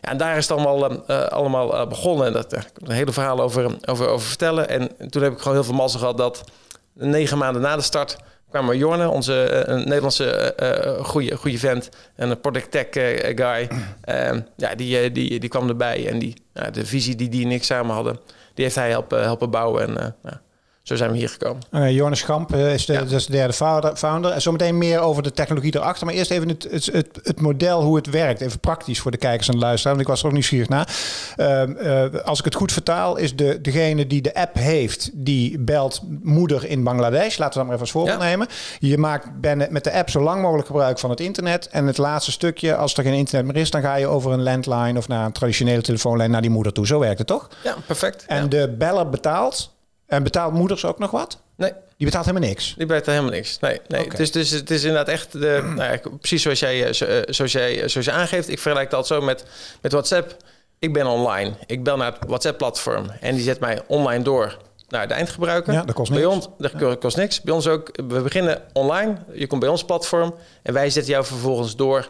Ja, 0.00 0.10
en 0.10 0.16
daar 0.16 0.36
is 0.36 0.48
het 0.48 0.58
allemaal, 0.58 0.92
uh, 1.10 1.26
allemaal 1.26 1.86
begonnen. 1.86 2.26
En 2.26 2.32
dat, 2.32 2.52
ik 2.52 2.58
heb 2.58 2.88
een 2.88 2.94
hele 2.94 3.12
verhaal 3.12 3.40
over, 3.40 3.76
over, 3.84 4.08
over 4.08 4.26
vertellen. 4.26 4.68
En 4.68 5.10
toen 5.10 5.22
heb 5.22 5.32
ik 5.32 5.38
gewoon 5.38 5.54
heel 5.54 5.64
veel 5.64 5.74
mazzel 5.74 6.00
gehad 6.00 6.16
dat 6.16 6.44
negen 6.92 7.38
maanden 7.38 7.62
na 7.62 7.76
de 7.76 7.82
start 7.82 8.16
kwamen 8.50 8.76
Jorne, 8.76 9.08
onze 9.08 9.64
uh, 9.68 9.74
Nederlandse 9.74 10.54
uh, 10.62 11.04
goede, 11.04 11.36
goede 11.36 11.58
vent 11.58 11.88
en 12.16 12.30
een 12.30 12.40
product 12.40 12.70
tech 12.70 12.86
uh, 12.96 13.36
guy. 13.36 13.68
Ehm, 14.00 14.40
ja, 14.56 14.74
die, 14.74 15.12
die, 15.12 15.40
die 15.40 15.48
kwam 15.48 15.68
erbij 15.68 16.08
en 16.08 16.18
die, 16.18 16.34
de 16.72 16.86
visie 16.86 17.16
die 17.16 17.28
die 17.28 17.44
en 17.44 17.50
ik 17.50 17.64
samen 17.64 17.94
hadden, 17.94 18.20
die 18.54 18.64
heeft 18.64 18.76
hij 18.76 18.90
helpen, 18.90 19.22
helpen 19.22 19.50
bouwen. 19.50 19.96
En 19.96 20.16
ja, 20.22 20.40
zo 20.82 20.96
zijn 20.96 21.10
we 21.10 21.16
hier 21.16 21.28
gekomen. 21.28 21.62
Uh, 21.70 21.90
Jonas 21.90 22.18
Schamp 22.18 22.54
uh, 22.54 22.74
is, 22.74 22.86
de, 22.86 22.92
ja. 22.92 23.00
is 23.00 23.26
de 23.26 23.32
derde 23.32 23.52
founder, 23.52 23.96
founder. 23.96 24.30
En 24.30 24.42
zometeen 24.42 24.78
meer 24.78 25.00
over 25.00 25.22
de 25.22 25.32
technologie 25.32 25.76
erachter. 25.76 26.06
Maar 26.06 26.14
eerst 26.14 26.30
even 26.30 26.48
het, 26.48 26.66
het, 26.70 26.86
het, 26.86 27.20
het, 27.22 27.40
model, 27.40 27.82
hoe 27.82 27.96
het 27.96 28.10
werkt. 28.10 28.40
Even 28.40 28.60
praktisch 28.60 29.00
voor 29.00 29.10
de 29.10 29.16
kijkers 29.16 29.48
en 29.48 29.54
de 29.54 29.60
luisteraars. 29.60 29.96
Want 29.96 30.00
ik 30.00 30.06
was 30.06 30.20
er 30.20 30.26
ook 30.26 30.32
nieuwsgierig 30.32 30.68
naar. 30.68 30.88
Uh, 31.36 32.20
als 32.24 32.38
ik 32.38 32.44
het 32.44 32.54
goed 32.54 32.72
vertaal, 32.72 33.16
is 33.16 33.36
de, 33.36 33.60
degene 33.60 34.06
die 34.06 34.22
de 34.22 34.34
app 34.34 34.56
heeft... 34.56 35.10
die 35.12 35.58
belt 35.58 36.00
moeder 36.22 36.66
in 36.66 36.84
Bangladesh. 36.84 37.36
Laten 37.36 37.52
we 37.52 37.54
dat 37.58 37.64
maar 37.64 37.64
even 37.66 37.80
als 37.80 37.90
voorbeeld 37.90 38.20
ja. 38.20 38.28
nemen. 38.28 38.46
Je 38.78 38.98
maakt 38.98 39.26
met 39.70 39.84
de 39.84 39.92
app 39.92 40.10
zo 40.10 40.20
lang 40.20 40.42
mogelijk 40.42 40.66
gebruik 40.66 40.98
van 40.98 41.10
het 41.10 41.20
internet. 41.20 41.68
En 41.68 41.86
het 41.86 41.98
laatste 41.98 42.32
stukje, 42.32 42.76
als 42.76 42.94
er 42.94 43.02
geen 43.02 43.14
internet 43.14 43.46
meer 43.46 43.62
is... 43.62 43.70
dan 43.70 43.82
ga 43.82 43.94
je 43.94 44.06
over 44.06 44.32
een 44.32 44.42
landline 44.42 44.98
of 44.98 45.08
naar 45.08 45.26
een 45.26 45.32
traditionele 45.32 45.82
telefoonlijn... 45.82 46.30
naar 46.30 46.42
die 46.42 46.50
moeder 46.50 46.72
toe. 46.72 46.86
Zo 46.86 46.98
werkt 46.98 47.18
het 47.18 47.26
toch? 47.26 47.48
Ja, 47.64 47.74
perfect. 47.86 48.24
En 48.26 48.42
ja. 48.42 48.48
de 48.48 48.74
beller 48.78 49.08
betaalt... 49.08 49.78
En 50.10 50.22
betaalt 50.22 50.52
moeders 50.52 50.84
ook 50.84 50.98
nog 50.98 51.10
wat? 51.10 51.40
Nee. 51.56 51.72
Die 51.96 52.06
betaalt 52.06 52.26
helemaal 52.26 52.48
niks? 52.48 52.74
Die 52.76 52.86
betaalt 52.86 53.06
helemaal 53.06 53.30
niks. 53.30 53.58
Nee, 53.58 53.80
nee. 53.88 54.04
Okay. 54.04 54.16
Dus, 54.16 54.32
dus 54.32 54.50
het 54.50 54.70
is 54.70 54.82
inderdaad 54.82 55.08
echt... 55.08 55.32
De, 55.32 55.72
nou 55.76 55.92
ja, 55.92 56.00
precies 56.18 56.42
zoals 56.42 56.60
jij, 56.60 56.92
zoals, 57.28 57.52
jij, 57.52 57.88
zoals 57.88 58.06
je 58.06 58.12
aangeeft. 58.12 58.48
Ik 58.48 58.58
vergelijk 58.58 58.92
altijd 58.92 59.20
zo 59.20 59.26
met, 59.26 59.44
met 59.80 59.92
WhatsApp. 59.92 60.36
Ik 60.78 60.92
ben 60.92 61.06
online. 61.06 61.52
Ik 61.66 61.84
bel 61.84 61.96
naar 61.96 62.12
het 62.12 62.28
WhatsApp-platform. 62.28 63.10
En 63.20 63.34
die 63.34 63.44
zet 63.44 63.60
mij 63.60 63.82
online 63.86 64.24
door 64.24 64.56
naar 64.90 65.08
de 65.08 65.14
eindgebruiker. 65.14 65.72
Ja, 65.72 65.82
dat 65.82 65.94
kost 65.94 66.10
niks. 66.10 66.22
Bij 66.22 66.32
ons, 66.32 66.48
dat 66.58 66.72
ja. 66.78 66.94
kost 66.94 67.16
niks. 67.16 67.40
Bij 67.40 67.54
ons 67.54 67.66
ook. 67.66 67.90
We 67.96 68.20
beginnen 68.20 68.62
online. 68.72 69.16
Je 69.32 69.46
komt 69.46 69.60
bij 69.60 69.70
ons 69.70 69.84
platform. 69.84 70.34
En 70.62 70.72
wij 70.72 70.90
zetten 70.90 71.12
jou 71.12 71.24
vervolgens 71.24 71.76
door... 71.76 72.06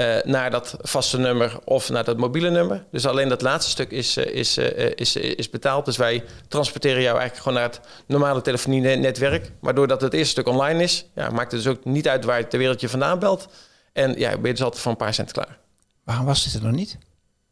Uh, 0.00 0.16
naar 0.22 0.50
dat 0.50 0.76
vaste 0.80 1.18
nummer 1.18 1.58
of 1.64 1.90
naar 1.90 2.04
dat 2.04 2.16
mobiele 2.16 2.50
nummer. 2.50 2.84
Dus 2.90 3.06
alleen 3.06 3.28
dat 3.28 3.42
laatste 3.42 3.70
stuk 3.70 3.90
is, 3.90 4.16
uh, 4.16 4.26
is, 4.26 4.58
uh, 4.58 4.90
is, 4.94 5.16
is 5.16 5.50
betaald. 5.50 5.84
Dus 5.84 5.96
wij 5.96 6.24
transporteren 6.48 7.02
jou 7.02 7.18
eigenlijk 7.18 7.42
gewoon 7.42 7.58
naar 7.58 7.68
het 7.68 7.80
normale 8.06 8.40
telefonienetwerk. 8.40 9.50
Maar 9.60 9.74
doordat 9.74 10.00
het 10.00 10.12
eerste 10.12 10.30
stuk 10.30 10.48
online 10.48 10.82
is, 10.82 11.06
ja, 11.14 11.30
maakt 11.30 11.52
het 11.52 11.62
dus 11.62 11.72
ook 11.72 11.84
niet 11.84 12.08
uit 12.08 12.24
waar 12.24 12.48
ter 12.48 12.58
wereld 12.58 12.80
je 12.80 12.88
vandaan 12.88 13.18
belt. 13.18 13.48
En 13.92 14.18
ja, 14.18 14.30
ben 14.30 14.46
je 14.46 14.50
dus 14.50 14.62
altijd 14.62 14.82
voor 14.82 14.90
een 14.90 14.96
paar 14.96 15.14
cent 15.14 15.32
klaar. 15.32 15.58
Waarom 16.04 16.26
was 16.26 16.44
dit 16.44 16.54
er 16.54 16.62
nog 16.62 16.72
niet? 16.72 16.98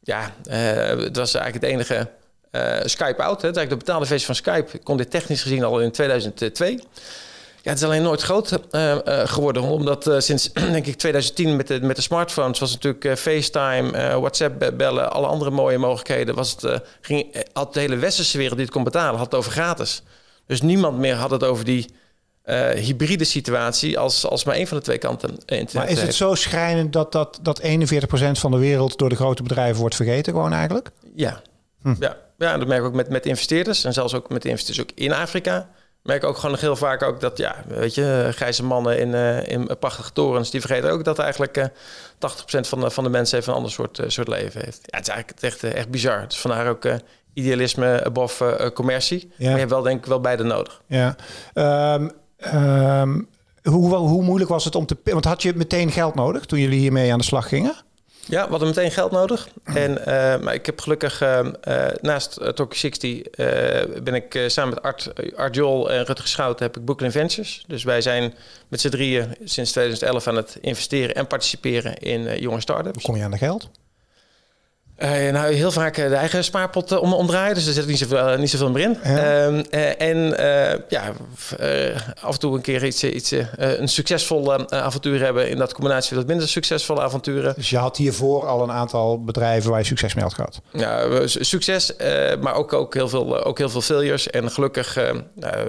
Ja, 0.00 0.32
het 0.48 1.16
was 1.16 1.34
eigenlijk 1.34 1.64
het 1.64 1.74
enige 1.74 2.10
Skype 2.84 3.22
out. 3.22 3.42
Hè. 3.42 3.48
Het 3.48 3.56
is 3.56 3.62
eigenlijk 3.62 3.70
de 3.70 3.76
betaalde 3.76 4.06
versie 4.06 4.26
van 4.26 4.34
Skype. 4.34 4.78
Kon 4.78 4.96
dit 4.96 5.10
technisch 5.10 5.42
gezien 5.42 5.64
al 5.64 5.80
in 5.80 5.90
2002. 5.90 6.80
Ja, 7.62 7.70
het 7.70 7.78
is 7.78 7.84
alleen 7.84 8.02
nooit 8.02 8.22
groot 8.22 8.58
uh, 8.70 8.94
uh, 9.04 9.20
geworden. 9.24 9.62
Omdat 9.62 10.06
uh, 10.06 10.18
sinds, 10.18 10.52
denk 10.76 10.86
ik, 10.86 10.96
2010 10.96 11.56
met 11.56 11.66
de, 11.66 11.80
met 11.80 11.96
de 11.96 12.02
smartphones... 12.02 12.58
was 12.58 12.72
natuurlijk 12.72 13.18
FaceTime, 13.18 14.18
WhatsApp 14.20 14.72
bellen... 14.76 15.12
alle 15.12 15.26
andere 15.26 15.50
mooie 15.50 15.78
mogelijkheden. 15.78 16.34
Was 16.34 16.56
het, 16.60 16.82
ging, 17.00 17.44
had 17.52 17.74
de 17.74 17.80
hele 17.80 17.96
westerse 17.96 18.36
wereld 18.36 18.56
die 18.56 18.64
het 18.64 18.74
kon 18.74 18.84
betalen... 18.84 19.16
had 19.16 19.30
het 19.30 19.34
over 19.34 19.52
gratis. 19.52 20.02
Dus 20.46 20.62
niemand 20.62 20.98
meer 20.98 21.14
had 21.14 21.30
het 21.30 21.44
over 21.44 21.64
die 21.64 21.86
hybride 22.74 23.24
situatie... 23.24 23.98
Als, 23.98 24.26
als 24.26 24.44
maar 24.44 24.54
één 24.54 24.66
van 24.66 24.76
de 24.76 24.82
twee 24.82 24.98
kanten 24.98 25.30
internet 25.30 25.72
Maar 25.72 25.84
is 25.84 25.90
het 25.90 26.00
heeft. 26.00 26.16
zo 26.16 26.34
schrijnend 26.34 26.92
dat, 26.92 27.12
dat, 27.12 27.38
dat 27.42 27.62
41% 27.62 27.64
van 28.32 28.50
de 28.50 28.58
wereld... 28.58 28.98
door 28.98 29.08
de 29.08 29.16
grote 29.16 29.42
bedrijven 29.42 29.80
wordt 29.80 29.96
vergeten 29.96 30.32
gewoon 30.32 30.52
eigenlijk? 30.52 30.90
Ja, 31.14 31.42
hm. 31.82 31.94
ja. 31.98 32.16
Ja 32.42 32.58
dat 32.58 32.68
merk 32.68 32.80
ik 32.80 32.86
ook 32.86 32.94
met, 32.94 33.08
met 33.08 33.26
investeerders. 33.26 33.84
En 33.84 33.92
zelfs 33.92 34.14
ook 34.14 34.28
met 34.28 34.44
investeerders 34.44 34.90
ook 34.90 34.98
in 34.98 35.12
Afrika 35.12 35.68
merk 36.02 36.24
ook 36.24 36.36
gewoon 36.36 36.56
heel 36.58 36.76
vaak 36.76 37.02
ook 37.02 37.20
dat, 37.20 37.38
ja, 37.38 37.54
weet 37.66 37.94
je, 37.94 38.28
grijze 38.34 38.64
mannen 38.64 38.98
in, 38.98 39.08
uh, 39.08 39.46
in 39.46 39.70
prachtige 39.78 40.12
torens, 40.12 40.50
die 40.50 40.60
vergeten 40.60 40.90
ook 40.90 41.04
dat 41.04 41.18
eigenlijk 41.18 41.56
uh, 41.56 41.64
80% 41.64 41.68
van 42.60 42.80
de, 42.80 42.90
van 42.90 43.04
de 43.04 43.10
mensen 43.10 43.38
even 43.38 43.50
een 43.50 43.56
ander 43.56 43.72
soort, 43.72 43.98
uh, 43.98 44.08
soort 44.08 44.28
leven 44.28 44.60
heeft. 44.64 44.78
Ja, 44.82 44.96
het 44.96 45.08
is 45.08 45.14
eigenlijk 45.14 45.42
echt, 45.42 45.62
echt 45.62 45.88
bizar. 45.88 46.24
Dus 46.28 46.38
vandaar 46.38 46.68
ook 46.68 46.86
idealisme 47.34 48.04
above 48.04 48.70
commercie. 48.74 49.20
Ja. 49.20 49.44
Maar 49.44 49.52
je 49.52 49.58
hebt 49.58 49.70
wel 49.70 49.82
denk 49.82 49.98
ik 49.98 50.06
wel 50.06 50.20
beide 50.20 50.42
nodig. 50.42 50.82
Ja. 50.86 51.16
Um, 51.94 52.10
um, 52.54 53.28
hoe, 53.62 53.94
hoe 53.94 54.22
moeilijk 54.22 54.50
was 54.50 54.64
het 54.64 54.74
om 54.74 54.86
te... 54.86 54.96
Want 55.04 55.24
had 55.24 55.42
je 55.42 55.52
meteen 55.56 55.90
geld 55.90 56.14
nodig 56.14 56.44
toen 56.44 56.58
jullie 56.58 56.78
hiermee 56.78 57.12
aan 57.12 57.18
de 57.18 57.24
slag 57.24 57.48
gingen? 57.48 57.74
Ja, 58.28 58.44
we 58.44 58.50
hadden 58.50 58.68
meteen 58.68 58.90
geld 58.90 59.10
nodig. 59.10 59.48
En, 59.64 59.98
uh, 59.98 60.04
maar 60.38 60.54
ik 60.54 60.66
heb 60.66 60.80
gelukkig 60.80 61.22
uh, 61.22 61.38
uh, 61.68 61.86
naast 62.00 62.34
Tokyo 62.34 62.74
60 62.74 63.20
ben 64.02 64.14
ik 64.14 64.44
samen 64.46 64.74
met 64.74 64.82
Art, 64.82 65.12
Art 65.36 65.54
Jol 65.54 65.90
en 65.90 66.04
Rutger 66.04 66.28
Schout 66.28 66.58
heb 66.58 66.76
ik 66.76 67.10
Ventures. 67.12 67.64
Dus 67.66 67.84
wij 67.84 68.00
zijn 68.00 68.34
met 68.68 68.80
z'n 68.80 68.88
drieën 68.88 69.36
sinds 69.44 69.70
2011 69.70 70.26
aan 70.26 70.36
het 70.36 70.58
investeren 70.60 71.14
en 71.14 71.26
participeren 71.26 71.96
in 71.96 72.40
jonge 72.40 72.60
start-ups. 72.60 72.94
Hoe 72.94 73.02
kom 73.02 73.16
je 73.16 73.24
aan 73.24 73.30
de 73.30 73.38
geld? 73.38 73.70
Uh, 74.98 75.32
nou, 75.32 75.54
heel 75.54 75.70
vaak 75.70 75.94
de 75.94 76.14
eigen 76.14 76.44
spaarpot 76.44 76.98
om, 76.98 77.12
omdraaien, 77.12 77.54
dus 77.54 77.66
er 77.66 77.72
zit 77.72 77.86
niet 77.86 77.98
zoveel, 77.98 78.36
niet 78.36 78.50
zoveel 78.50 78.70
meer 78.70 78.82
in. 78.82 78.98
Ja. 79.04 79.48
Uh, 79.48 80.00
en 80.00 80.18
ja, 80.88 81.12
af 82.20 82.32
en 82.34 82.38
toe 82.38 82.54
een 82.54 82.60
keer 82.60 82.84
iets, 82.84 83.04
iets 83.04 83.34
een 83.56 83.88
succesvol 83.88 84.70
avontuur 84.72 85.20
hebben 85.20 85.48
in 85.48 85.58
dat 85.58 85.74
combinatie 85.74 86.10
met 86.10 86.18
wat 86.18 86.28
minder 86.32 86.48
succesvolle 86.48 87.00
avonturen. 87.00 87.54
Dus 87.56 87.70
je 87.70 87.76
had 87.76 87.96
hiervoor 87.96 88.46
al 88.46 88.62
een 88.62 88.70
aantal 88.72 89.24
bedrijven 89.24 89.70
waar 89.70 89.78
je 89.78 89.86
succes 89.86 90.14
mee 90.14 90.24
had 90.24 90.34
gehad? 90.34 90.60
Ja, 90.72 91.26
succes, 91.26 91.92
maar 92.40 92.54
ook, 92.54 92.72
ook, 92.72 92.94
heel 92.94 93.08
veel, 93.08 93.44
ook 93.44 93.58
heel 93.58 93.70
veel 93.70 93.80
failures. 93.80 94.30
En 94.30 94.50
gelukkig 94.50 94.98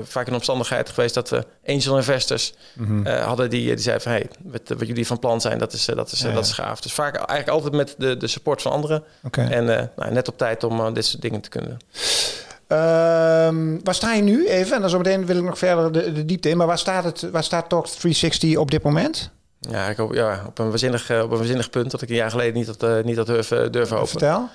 vaak 0.04 0.28
een 0.28 0.34
omstandigheid 0.34 0.90
geweest 0.90 1.14
dat 1.14 1.30
we 1.30 1.46
angel 1.66 1.98
investors 1.98 2.54
-hmm. 2.74 3.06
hadden 3.06 3.50
die, 3.50 3.66
die 3.66 3.78
zeiden 3.78 4.04
van 4.04 4.12
hey, 4.12 4.28
wat, 4.44 4.62
wat 4.78 4.88
jullie 4.88 5.08
van 5.08 5.20
plan 5.20 5.42
zijn, 5.42 5.58
dat 5.58 5.74
is, 5.74 5.86
dat 5.86 6.12
is, 6.12 6.20
ja, 6.20 6.32
dat 6.32 6.46
is 6.46 6.52
gaaf. 6.52 6.82
Dus 6.82 6.94
vaak 6.94 7.16
eigenlijk 7.16 7.50
altijd 7.50 7.74
met 7.74 7.96
de, 7.98 8.18
de 8.18 8.28
support 8.28 8.62
van 8.62 8.72
anderen. 8.72 9.04
Okay. 9.24 9.48
En 9.48 9.64
uh, 9.64 9.82
nou, 9.96 10.12
net 10.12 10.28
op 10.28 10.38
tijd 10.38 10.64
om 10.64 10.80
uh, 10.80 10.94
dit 10.94 11.06
soort 11.06 11.22
dingen 11.22 11.42
te 11.42 11.50
kunnen 11.50 11.70
doen. 11.70 11.80
Um, 12.78 13.80
waar 13.84 13.96
sta 13.96 14.14
je 14.14 14.22
nu 14.22 14.48
even? 14.48 14.76
En 14.76 14.82
dan 14.82 14.90
zometeen 14.90 15.26
wil 15.26 15.38
ik 15.38 15.44
nog 15.44 15.58
verder 15.58 15.92
de, 15.92 16.12
de, 16.12 16.26
diepte 16.26 16.50
in. 16.50 16.58
Maar 16.58 16.68
waar 16.68 16.78
staat, 16.78 17.04
het, 17.04 17.30
waar 17.32 17.44
staat 17.44 17.70
Talk 17.70 17.88
360 17.88 18.58
op 18.58 18.72
dit 18.72 18.84
moment? 18.84 19.32
Ja, 19.60 19.88
ik 19.88 19.98
hoop, 19.98 20.14
ja 20.14 20.44
op, 20.48 20.60
een 20.60 20.70
waanzinnig, 20.70 21.12
op 21.12 21.32
een 21.32 21.38
waanzinnig 21.38 21.70
punt 21.70 21.92
dat 21.92 22.02
ik 22.02 22.10
een 22.10 22.16
jaar 22.16 22.30
geleden 22.30 22.54
niet 22.54 22.68
had, 22.68 22.84
uh, 22.84 23.04
niet 23.04 23.18
had 23.18 23.26
durven, 23.26 23.72
durven 23.72 23.96
hopen. 23.96 24.12
Vertel. 24.12 24.50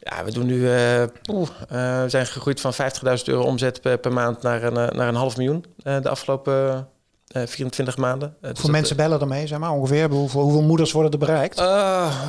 Ja, 0.00 0.24
we 0.24 0.32
doen 0.32 0.46
nu. 0.46 0.56
Uh, 0.56 1.02
poeh, 1.22 1.48
uh, 1.72 2.02
we 2.02 2.08
zijn 2.08 2.26
gegroeid 2.26 2.60
van 2.60 2.72
50.000 2.72 2.78
euro 3.24 3.42
omzet 3.42 3.80
per, 3.80 3.98
per, 3.98 4.12
maand 4.12 4.42
naar 4.42 4.62
een, 4.62 4.72
naar 4.72 5.08
een 5.08 5.14
half 5.14 5.36
miljoen 5.36 5.64
de 5.76 6.08
afgelopen 6.08 6.88
24 7.34 7.96
maanden. 7.96 8.34
Dus 8.40 8.50
Hoeveel 8.50 8.70
mensen 8.70 8.96
bellen 8.96 9.20
ermee, 9.20 9.46
zeg 9.46 9.58
maar, 9.58 9.70
ongeveer? 9.70 10.10
Hoeveel, 10.10 10.40
hoeveel 10.40 10.62
moeders 10.62 10.92
worden 10.92 11.12
er 11.12 11.18
bereikt? 11.18 11.60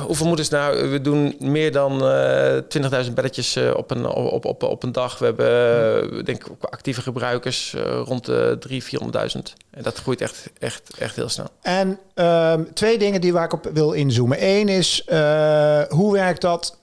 hoeveel 0.06 0.26
moeders? 0.26 0.48
Nou, 0.48 0.90
we 0.90 1.00
doen 1.00 1.36
meer 1.38 1.72
dan 1.72 1.92
20.000 3.06 3.12
belletjes 3.14 3.58
op, 3.74 3.90
een, 3.90 4.06
op, 4.06 4.44
op, 4.44 4.62
op 4.62 4.82
een 4.82 4.92
dag. 4.92 5.18
We 5.18 5.24
hebben, 5.24 6.24
denk 6.24 6.46
ik, 6.46 6.52
actieve 6.60 7.02
gebruikers 7.02 7.74
rond 8.04 8.24
de 8.24 8.58
300.000, 8.68 8.74
400.000. 8.74 8.78
En 9.70 9.82
dat 9.82 9.98
groeit 9.98 10.20
echt, 10.20 10.50
echt, 10.58 10.90
echt 10.98 11.16
heel 11.16 11.28
snel. 11.28 11.46
En 11.62 11.98
ehm, 12.14 12.62
twee 12.74 12.98
dingen 12.98 13.20
die 13.20 13.32
waar 13.32 13.44
ik 13.44 13.52
op 13.52 13.70
wil 13.72 13.92
inzoomen. 13.92 14.38
Eén 14.40 14.68
is, 14.68 15.04
hoe 15.88 16.12
werkt 16.12 16.40
dat 16.40 16.78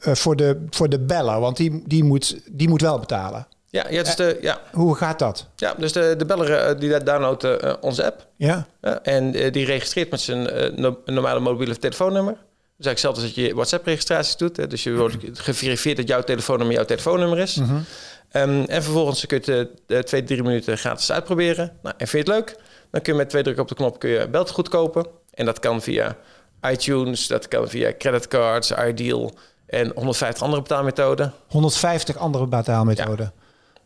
voor, 0.00 0.36
de, 0.36 0.64
voor 0.70 0.88
de 0.88 0.98
beller? 0.98 1.40
Want 1.40 1.56
die, 1.56 1.82
die, 1.86 2.04
moet, 2.04 2.40
die 2.50 2.68
moet 2.68 2.80
wel 2.80 2.98
betalen. 2.98 3.46
Ja, 3.74 3.86
ja, 3.90 4.02
dus 4.02 4.16
de, 4.16 4.38
ja. 4.40 4.60
Hoe 4.72 4.94
gaat 4.94 5.18
dat? 5.18 5.46
Ja, 5.56 5.74
dus 5.78 5.92
de, 5.92 6.14
de 6.16 6.24
beller 6.24 6.70
uh, 6.70 6.80
die 6.80 7.02
downloadt 7.02 7.44
uh, 7.44 7.72
onze 7.80 8.04
app. 8.04 8.26
Ja. 8.36 8.66
en 9.02 9.36
uh, 9.36 9.52
die 9.52 9.64
registreert 9.64 10.10
met 10.10 10.20
zijn 10.20 10.48
no 10.80 11.00
normale 11.04 11.40
mobiele 11.40 11.78
telefoonnummer. 11.78 12.32
Dus 12.76 12.86
eigenlijk 12.86 12.98
zelfs 12.98 13.22
als 13.22 13.44
je 13.44 13.54
WhatsApp-registraties 13.54 14.36
doet. 14.36 14.56
Hè, 14.56 14.66
dus 14.66 14.82
je 14.82 14.96
wordt 14.96 15.16
geverifieerd 15.32 15.96
dat 15.96 16.08
jouw 16.08 16.22
telefoonnummer 16.22 16.76
jouw 16.76 16.84
telefoonnummer 16.84 17.38
is. 17.38 17.54
Mm 17.54 17.66
-hmm. 17.66 17.84
um, 18.42 18.64
en 18.64 18.82
vervolgens 18.82 19.26
kun 19.26 19.40
je 19.44 19.70
het 19.86 20.06
twee, 20.06 20.24
drie 20.24 20.42
minuten 20.42 20.78
gratis 20.78 21.12
uitproberen. 21.12 21.72
Nou, 21.82 21.94
en 21.98 22.08
vind 22.08 22.26
je 22.26 22.32
het 22.32 22.40
leuk? 22.40 22.56
Dan 22.90 23.00
kun 23.02 23.12
je 23.12 23.18
met 23.18 23.28
twee 23.28 23.42
drukken 23.42 23.62
op 23.62 23.68
de 23.68 23.74
knop 23.74 23.98
kun 23.98 24.10
je 24.10 24.28
beltegoed 24.28 24.68
kopen. 24.68 25.06
En 25.30 25.44
dat 25.44 25.58
kan 25.58 25.82
via 25.82 26.16
iTunes, 26.70 27.26
dat 27.26 27.48
kan 27.48 27.68
via 27.68 27.92
creditcards, 27.98 28.70
Ideal 28.70 29.34
en 29.66 29.92
150 29.94 30.42
andere 30.42 30.62
betaalmethoden. 30.62 31.32
150 31.48 32.16
andere 32.16 32.46
betaalmethoden. 32.46 33.32
Ja. 33.36 33.43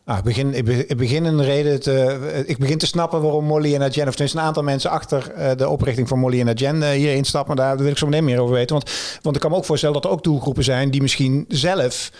Ah, 0.09 0.17
ik, 0.17 0.23
begin, 0.23 0.53
ik 0.87 0.97
begin 0.97 1.25
een 1.25 1.43
reden 1.43 1.79
te, 1.79 2.43
ik 2.45 2.57
begin 2.57 2.77
te 2.77 2.85
snappen 2.85 3.21
waarom 3.21 3.45
Molly 3.45 3.75
en 3.75 3.81
Agen, 3.81 4.07
of 4.07 4.11
tenminste 4.11 4.37
een 4.37 4.43
aantal 4.43 4.63
mensen 4.63 4.89
achter 4.89 5.31
uh, 5.37 5.51
de 5.55 5.69
oprichting 5.69 6.07
van 6.07 6.19
Molly 6.19 6.39
en 6.39 6.49
Agen 6.49 6.75
uh, 6.75 6.89
hierin 6.89 7.23
stappen. 7.23 7.55
Maar 7.55 7.65
daar 7.65 7.77
wil 7.77 7.91
ik 7.91 7.97
zo 7.97 8.05
meteen 8.05 8.23
meer 8.23 8.39
over 8.39 8.55
weten. 8.55 8.75
Want, 8.75 8.91
want 9.21 9.35
ik 9.35 9.41
kan 9.41 9.51
me 9.51 9.57
ook 9.57 9.65
voorstellen 9.65 9.95
dat 9.95 10.05
er 10.05 10.11
ook 10.11 10.23
doelgroepen 10.23 10.63
zijn 10.63 10.91
die 10.91 11.01
misschien 11.01 11.45
zelf 11.47 12.11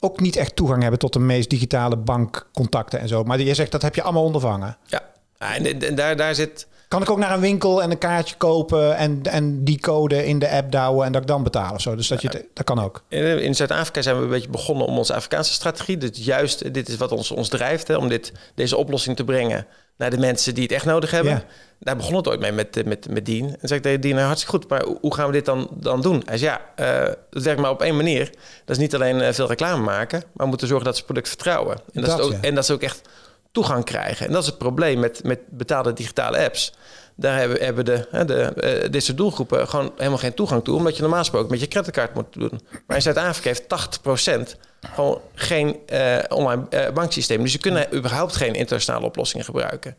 ook 0.00 0.20
niet 0.20 0.36
echt 0.36 0.56
toegang 0.56 0.80
hebben 0.80 1.00
tot 1.00 1.12
de 1.12 1.18
meest 1.18 1.50
digitale 1.50 1.96
bankcontacten 1.96 3.00
en 3.00 3.08
zo. 3.08 3.22
Maar 3.24 3.40
je 3.40 3.54
zegt 3.54 3.72
dat 3.72 3.82
heb 3.82 3.94
je 3.94 4.02
allemaal 4.02 4.24
ondervangen. 4.24 4.76
Ja, 4.84 5.02
en, 5.38 5.80
en 5.80 5.94
daar, 5.94 6.16
daar 6.16 6.34
zit 6.34 6.66
kan 6.88 7.02
ik 7.02 7.10
ook 7.10 7.18
naar 7.18 7.32
een 7.32 7.40
winkel 7.40 7.82
en 7.82 7.90
een 7.90 7.98
kaartje 7.98 8.36
kopen 8.36 8.96
en, 8.96 9.20
en 9.22 9.64
die 9.64 9.80
code 9.80 10.26
in 10.26 10.38
de 10.38 10.50
app 10.50 10.72
douwen 10.72 11.06
en 11.06 11.12
dat 11.12 11.22
ik 11.22 11.28
dan 11.28 11.42
betaal 11.42 11.74
of 11.74 11.80
zo? 11.80 11.96
Dus 11.96 12.08
dat, 12.08 12.22
je 12.22 12.48
dat 12.54 12.64
kan 12.64 12.80
ook. 12.80 13.02
In, 13.08 13.42
in 13.42 13.54
Zuid-Afrika 13.54 14.02
zijn 14.02 14.16
we 14.16 14.22
een 14.22 14.28
beetje 14.28 14.48
begonnen 14.48 14.86
om 14.86 14.98
onze 14.98 15.14
Afrikaanse 15.14 15.52
strategie. 15.52 15.96
Dus 15.96 16.10
juist, 16.12 16.74
dit 16.74 16.88
is 16.88 16.96
wat 16.96 17.12
ons, 17.12 17.30
ons 17.30 17.48
drijft, 17.48 17.88
hè, 17.88 17.96
om 17.96 18.08
dit, 18.08 18.32
deze 18.54 18.76
oplossing 18.76 19.16
te 19.16 19.24
brengen 19.24 19.66
naar 19.96 20.10
de 20.10 20.18
mensen 20.18 20.54
die 20.54 20.62
het 20.62 20.72
echt 20.72 20.84
nodig 20.84 21.10
hebben. 21.10 21.32
Ja. 21.32 21.44
Daar 21.78 21.96
begon 21.96 22.16
het 22.16 22.28
ooit 22.28 22.40
mee 22.40 22.52
met, 22.52 22.84
met, 22.84 23.08
met 23.10 23.26
Dean. 23.26 23.44
En 23.60 23.68
zei 23.68 23.74
ik 23.74 23.82
tegen 23.82 24.00
Dean, 24.00 24.14
nou, 24.14 24.26
hartstikke 24.26 24.56
goed, 24.56 24.68
maar 24.68 24.84
hoe 25.00 25.14
gaan 25.14 25.26
we 25.26 25.32
dit 25.32 25.44
dan, 25.44 25.68
dan 25.74 26.00
doen? 26.00 26.22
Hij 26.26 26.38
zei, 26.38 26.58
ja, 26.76 26.84
uh, 27.06 27.14
dat 27.30 27.42
werkt 27.42 27.60
maar 27.60 27.70
op 27.70 27.82
één 27.82 27.96
manier. 27.96 28.30
Dat 28.64 28.76
is 28.76 28.78
niet 28.78 28.94
alleen 28.94 29.16
uh, 29.16 29.28
veel 29.32 29.46
reclame 29.46 29.82
maken, 29.82 30.18
maar 30.18 30.44
we 30.44 30.46
moeten 30.46 30.68
zorgen 30.68 30.86
dat 30.86 30.96
ze 30.96 31.04
product 31.04 31.28
vertrouwen. 31.28 31.76
En 31.92 32.00
dat, 32.00 32.10
dat, 32.10 32.20
ook, 32.20 32.32
ja. 32.32 32.40
en 32.40 32.54
dat 32.54 32.66
ze 32.66 32.72
ook 32.72 32.82
echt 32.82 33.08
toegang 33.52 33.84
krijgen. 33.84 34.26
En 34.26 34.32
dat 34.32 34.42
is 34.42 34.48
het 34.48 34.58
probleem 34.58 34.98
met, 34.98 35.24
met 35.24 35.38
betaalde 35.48 35.92
digitale 35.92 36.44
apps. 36.44 36.72
Daar 37.14 37.38
hebben, 37.38 37.64
hebben 37.64 37.84
de, 37.84 38.08
de, 38.26 38.52
uh, 38.84 38.90
deze 38.90 39.14
doelgroepen 39.14 39.68
gewoon 39.68 39.92
helemaal 39.96 40.18
geen 40.18 40.34
toegang 40.34 40.64
toe, 40.64 40.76
omdat 40.76 40.94
je 40.96 41.00
normaal 41.00 41.18
gesproken 41.18 41.50
met 41.50 41.60
je 41.60 41.68
creditcard 41.68 42.14
moet 42.14 42.32
doen. 42.32 42.60
Maar 42.86 42.96
in 42.96 43.02
Zuid-Afrika 43.02 43.48
heeft 43.48 44.56
80% 44.56 44.58
gewoon 44.94 45.20
geen 45.34 45.78
uh, 45.92 46.18
online 46.28 46.66
uh, 46.70 46.90
banksysteem. 46.90 47.42
Dus 47.42 47.52
je 47.52 47.58
kunnen 47.58 47.94
überhaupt 47.94 48.36
geen 48.36 48.54
internationale 48.54 49.06
oplossingen 49.06 49.44
gebruiken. 49.44 49.96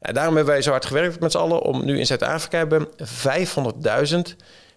Ja, 0.00 0.12
daarom 0.12 0.36
hebben 0.36 0.52
wij 0.52 0.62
zo 0.62 0.70
hard 0.70 0.84
gewerkt 0.84 1.20
met 1.20 1.32
z'n 1.32 1.38
allen 1.38 1.62
om 1.62 1.84
nu 1.84 1.98
in 1.98 2.06
Zuid-Afrika 2.06 2.58
hebben 2.58 2.88
500.000 4.12 4.18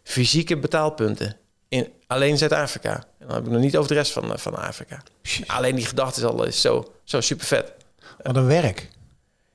fysieke 0.04 0.58
betaalpunten. 0.58 1.38
In 1.70 1.88
alleen 2.08 2.38
Zuid-Afrika. 2.38 2.94
En 2.94 3.28
dan 3.28 3.36
heb 3.36 3.46
ik 3.46 3.52
nog 3.52 3.62
niet 3.62 3.78
over 3.78 3.90
de 3.90 3.96
rest 3.96 4.12
van, 4.12 4.40
van 4.40 4.56
Afrika. 4.56 5.04
Alleen 5.48 5.76
die 5.76 5.86
gedachte 5.86 6.20
is 6.20 6.26
al 6.26 6.44
is 6.44 6.62
zo, 6.62 6.94
zo 7.04 7.22
super 7.22 7.46
vet. 7.46 7.74
Wat 8.26 8.36
een 8.36 8.48
werk. 8.48 8.88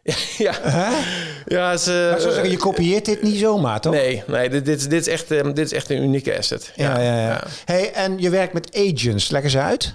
Ja, 0.38 0.54
ja 1.46 1.76
ze, 1.76 2.08
maar 2.10 2.20
zo 2.20 2.30
zeggen, 2.30 2.50
je 2.50 2.56
kopieert 2.56 3.04
dit 3.04 3.22
niet 3.22 3.38
zomaar, 3.38 3.80
toch? 3.80 3.92
Nee, 3.92 4.22
nee 4.26 4.48
dit, 4.48 4.64
dit, 4.64 4.90
dit, 4.90 5.06
is 5.06 5.12
echt, 5.12 5.28
dit 5.28 5.58
is 5.58 5.72
echt 5.72 5.90
een 5.90 6.02
unieke 6.02 6.38
asset. 6.38 6.72
Ja, 6.76 6.98
ja, 6.98 7.14
ja. 7.14 7.28
ja. 7.28 7.42
Hey, 7.64 7.92
en 7.92 8.18
je 8.18 8.30
werkt 8.30 8.52
met 8.52 8.76
agents. 8.76 9.30
Leg 9.30 9.42
eens 9.42 9.56
uit. 9.56 9.94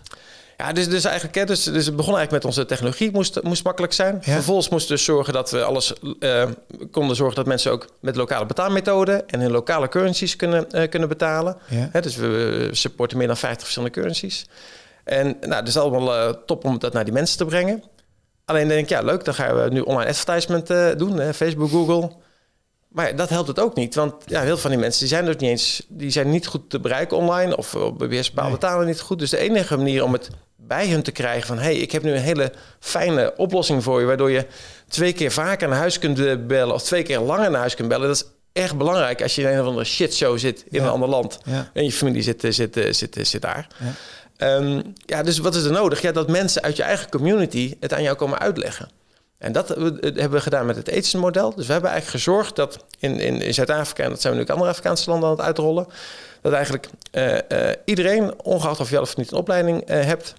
Ja, 0.57 0.73
dus, 0.73 0.89
dus 0.89 1.03
eigenlijk, 1.03 1.47
dus, 1.47 1.63
dus 1.63 1.85
het 1.85 1.95
begon 1.95 2.15
eigenlijk 2.15 2.31
met 2.31 2.45
onze 2.45 2.65
technologie, 2.65 3.11
moest, 3.11 3.43
moest 3.43 3.63
makkelijk 3.63 3.93
zijn. 3.93 4.21
Ja. 4.21 4.33
Vervolgens 4.33 4.69
moesten 4.69 4.89
we 4.89 4.95
dus 4.95 5.05
zorgen 5.05 5.33
dat 5.33 5.51
we 5.51 5.63
alles 5.63 5.93
uh, 6.19 6.43
konden 6.91 7.15
zorgen 7.15 7.35
dat 7.35 7.45
mensen 7.45 7.71
ook 7.71 7.87
met 8.01 8.15
lokale 8.15 8.45
betaalmethoden 8.45 9.27
en 9.29 9.41
in 9.41 9.51
lokale 9.51 9.89
currencies 9.89 10.35
kunnen, 10.35 10.65
uh, 10.71 10.89
kunnen 10.89 11.09
betalen. 11.09 11.57
Ja. 11.69 11.89
Hè, 11.91 12.01
dus 12.01 12.15
we 12.15 12.69
supporten 12.71 13.17
meer 13.17 13.27
dan 13.27 13.37
50 13.37 13.61
verschillende 13.61 13.95
currencies. 13.95 14.45
En 15.03 15.37
nou, 15.41 15.55
het 15.55 15.67
is 15.67 15.77
allemaal 15.77 16.15
uh, 16.15 16.33
top 16.45 16.65
om 16.65 16.79
dat 16.79 16.93
naar 16.93 17.03
die 17.03 17.13
mensen 17.13 17.37
te 17.37 17.45
brengen. 17.45 17.83
Alleen 18.45 18.67
denk 18.67 18.81
ik, 18.83 18.89
ja, 18.89 19.01
leuk, 19.01 19.25
dan 19.25 19.33
gaan 19.33 19.63
we 19.63 19.69
nu 19.69 19.79
online 19.79 20.09
advertisement 20.09 20.69
uh, 20.71 20.87
doen, 20.97 21.19
hè, 21.19 21.33
Facebook, 21.33 21.69
Google. 21.69 22.11
Maar 22.87 23.15
dat 23.15 23.29
helpt 23.29 23.47
het 23.47 23.59
ook 23.59 23.75
niet, 23.75 23.95
want 23.95 24.13
ja, 24.25 24.39
heel 24.39 24.47
veel 24.49 24.57
van 24.57 24.71
die 24.71 24.79
mensen 24.79 24.99
die 24.99 25.09
zijn 25.09 25.25
dus 25.25 25.35
niet 25.35 25.49
eens, 25.49 25.85
die 25.87 26.09
zijn 26.09 26.29
niet 26.29 26.47
goed 26.47 26.69
te 26.69 26.79
bereiken 26.79 27.17
online 27.17 27.57
of 27.57 27.75
op 27.75 27.97
bepaalde 27.99 28.57
talen 28.57 28.85
niet 28.87 28.99
goed. 29.01 29.19
Dus 29.19 29.29
de 29.29 29.37
enige 29.37 29.77
manier 29.77 30.03
om 30.03 30.13
het 30.13 30.29
bij 30.55 30.87
hun 30.89 31.03
te 31.03 31.11
krijgen 31.11 31.47
van, 31.47 31.57
hey, 31.59 31.75
ik 31.75 31.91
heb 31.91 32.03
nu 32.03 32.11
een 32.11 32.21
hele 32.21 32.51
fijne 32.79 33.33
oplossing 33.37 33.83
voor 33.83 33.99
je, 33.99 34.05
waardoor 34.05 34.31
je 34.31 34.45
twee 34.87 35.13
keer 35.13 35.31
vaker 35.31 35.67
naar 35.67 35.77
huis 35.77 35.99
kunt 35.99 36.47
bellen 36.47 36.73
of 36.73 36.83
twee 36.83 37.03
keer 37.03 37.19
langer 37.19 37.51
naar 37.51 37.59
huis 37.59 37.75
kunt 37.75 37.87
bellen. 37.87 38.07
Dat 38.07 38.15
is 38.15 38.25
echt 38.53 38.77
belangrijk 38.77 39.21
als 39.21 39.35
je 39.35 39.41
in 39.41 39.47
een 39.47 39.59
of 39.61 39.67
andere 39.67 39.85
shitshow 39.85 40.37
zit 40.37 40.59
in 40.69 40.79
Ja. 40.79 40.83
een 40.83 40.89
ander 40.91 41.09
land 41.09 41.39
Ja. 41.45 41.69
en 41.73 41.83
je 41.83 41.91
familie 41.91 42.21
zit, 42.21 42.41
zit, 42.41 42.55
zit, 42.55 42.95
zit, 42.95 43.17
zit 43.27 43.41
daar. 43.41 43.67
Ja. 43.79 43.91
Ehm, 44.37 44.81
ja, 45.05 45.23
dus 45.23 45.37
wat 45.37 45.55
is 45.55 45.63
er 45.63 45.71
nodig? 45.71 46.01
Ja, 46.01 46.11
dat 46.11 46.29
mensen 46.29 46.61
uit 46.61 46.75
je 46.75 46.83
eigen 46.83 47.09
community 47.09 47.75
het 47.79 47.93
aan 47.93 48.03
jou 48.03 48.15
komen 48.15 48.39
uitleggen. 48.39 48.89
En 49.37 49.51
dat 49.51 49.67
hebben 49.67 49.93
we- 49.93 50.07
hebben 50.07 50.31
we 50.31 50.41
gedaan 50.41 50.65
met 50.65 50.75
het 50.75 50.91
Aidsen-model. 50.91 51.55
Dus 51.55 51.65
we 51.65 51.71
hebben 51.71 51.91
eigenlijk 51.91 52.23
gezorgd 52.23 52.55
dat 52.55 52.85
in, 52.99 53.19
in, 53.19 53.53
Zuid-Afrika... 53.53 54.03
en 54.03 54.09
dat 54.09 54.21
zijn 54.21 54.33
we 54.33 54.39
nu 54.39 54.45
ook 54.45 54.51
andere 54.51 54.69
Afrikaanse 54.69 55.09
landen 55.09 55.29
aan 55.29 55.35
het 55.35 55.45
uitrollen... 55.45 55.87
dat 56.41 56.53
eigenlijk 56.53 56.87
eh, 57.11 57.69
eh, 57.69 57.75
iedereen, 57.85 58.43
ongeacht 58.43 58.79
of 58.79 58.89
je 58.89 59.01
of 59.01 59.17
niet 59.17 59.31
een 59.31 59.37
opleiding 59.37 59.81
eh, 59.81 60.05
hebt... 60.05 60.33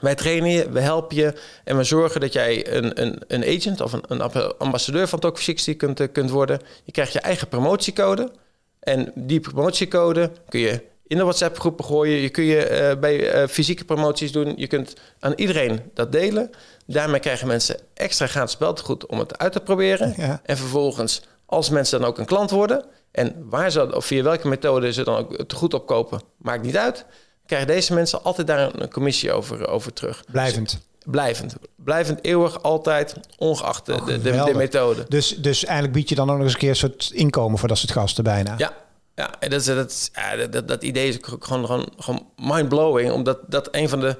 wij 0.00 0.14
trainen 0.14 0.50
je, 0.50 0.70
we 0.70 0.80
helpen 0.80 1.16
je 1.16 1.34
en 1.64 1.76
we 1.76 1.84
zorgen 1.84 2.20
dat 2.20 2.32
jij 2.32 2.72
een, 2.76 3.00
een, 3.00 3.22
een 3.26 3.44
agent... 3.58 3.80
of 3.80 3.92
een, 3.92 4.02
een 4.08 4.22
ambassadeur 4.58 5.08
van 5.08 5.18
Talk 5.18 5.38
60 5.38 5.76
kunt, 5.76 6.00
eh, 6.00 6.08
kunt 6.12 6.30
worden. 6.30 6.60
Je 6.84 6.92
krijgt 6.92 7.12
je 7.12 7.20
eigen 7.20 7.48
promotiecode... 7.48 8.32
En 8.80 9.12
die 9.14 9.40
promotiecode 9.40 10.30
kun 10.48 10.60
je 10.60 10.82
in 11.10 11.16
de 11.16 11.22
WhatsApp-groepen 11.22 11.84
gooien. 11.84 12.16
Je 12.16 12.28
kun 12.28 12.44
je 12.44 12.64
eh, 12.64 12.98
bij 12.98 13.30
eh, 13.30 13.48
fysieke 13.48 13.84
promoties 13.84 14.32
doen. 14.32 14.52
Je 14.56 14.66
kunt 14.66 14.94
aan 15.20 15.32
iedereen 15.36 15.80
dat 15.94 16.12
delen. 16.12 16.50
Daarmee 16.86 17.20
krijgen 17.20 17.46
mensen 17.46 17.76
extra 17.94 18.26
gratis 18.26 18.56
beltegoed 18.56 19.06
om 19.06 19.18
het 19.18 19.38
uit 19.38 19.52
te 19.52 19.60
proberen. 19.60 20.14
Ja. 20.16 20.40
En 20.44 20.56
vervolgens, 20.56 21.22
als 21.46 21.70
mensen 21.70 22.00
dan 22.00 22.08
ook 22.08 22.18
een 22.18 22.24
klant 22.24 22.50
worden... 22.50 22.84
en 23.12 23.34
waar 23.48 23.70
ze, 23.70 23.96
of 23.96 24.04
via 24.04 24.22
welke 24.22 24.48
methode 24.48 24.92
ze 24.92 25.04
dan 25.04 25.16
ook 25.16 25.44
te 25.46 25.54
goed 25.54 25.74
opkopen, 25.74 26.20
maakt 26.36 26.62
niet 26.62 26.76
uit... 26.76 27.04
krijgen 27.46 27.68
deze 27.68 27.94
mensen 27.94 28.22
altijd 28.24 28.46
daar 28.46 28.74
een 28.74 28.90
commissie 28.90 29.32
over, 29.32 29.68
over 29.68 29.92
terug. 29.92 30.24
Blijvend. 30.30 30.80
Blijvend. 31.04 31.56
Blijvend, 31.76 32.24
eeuwig, 32.24 32.62
altijd, 32.62 33.14
ongeacht 33.38 33.86
de, 33.86 33.92
Oh, 33.92 34.06
de, 34.06 34.20
de, 34.20 34.52
methode. 34.54 35.04
Dus, 35.08 35.36
dus 35.36 35.64
eigenlijk 35.64 35.94
bied 35.94 36.08
je 36.08 36.14
dan 36.14 36.30
ook 36.30 36.36
nog 36.36 36.44
eens 36.44 36.52
een 36.52 36.58
keer 36.58 36.68
een 36.68 36.76
soort 36.76 37.10
inkomen 37.14 37.58
voor 37.58 37.68
dat 37.68 37.78
soort 37.78 37.92
gasten 37.92 38.24
bijna. 38.24 38.54
Ja, 38.58 38.74
ja 39.20 39.30
en 39.38 39.50
dat, 39.50 40.10
dat, 40.50 40.68
dat, 40.68 40.82
idee 40.82 41.08
is 41.08 41.18
gewoon, 41.20 41.66
gewoon, 41.66 41.88
gewoon 41.98 42.26
mind-blowing. 42.36 43.10
Omdat 43.10 43.38
dat 43.46 43.68
een 43.70 43.88
van 43.88 44.00
de 44.00 44.16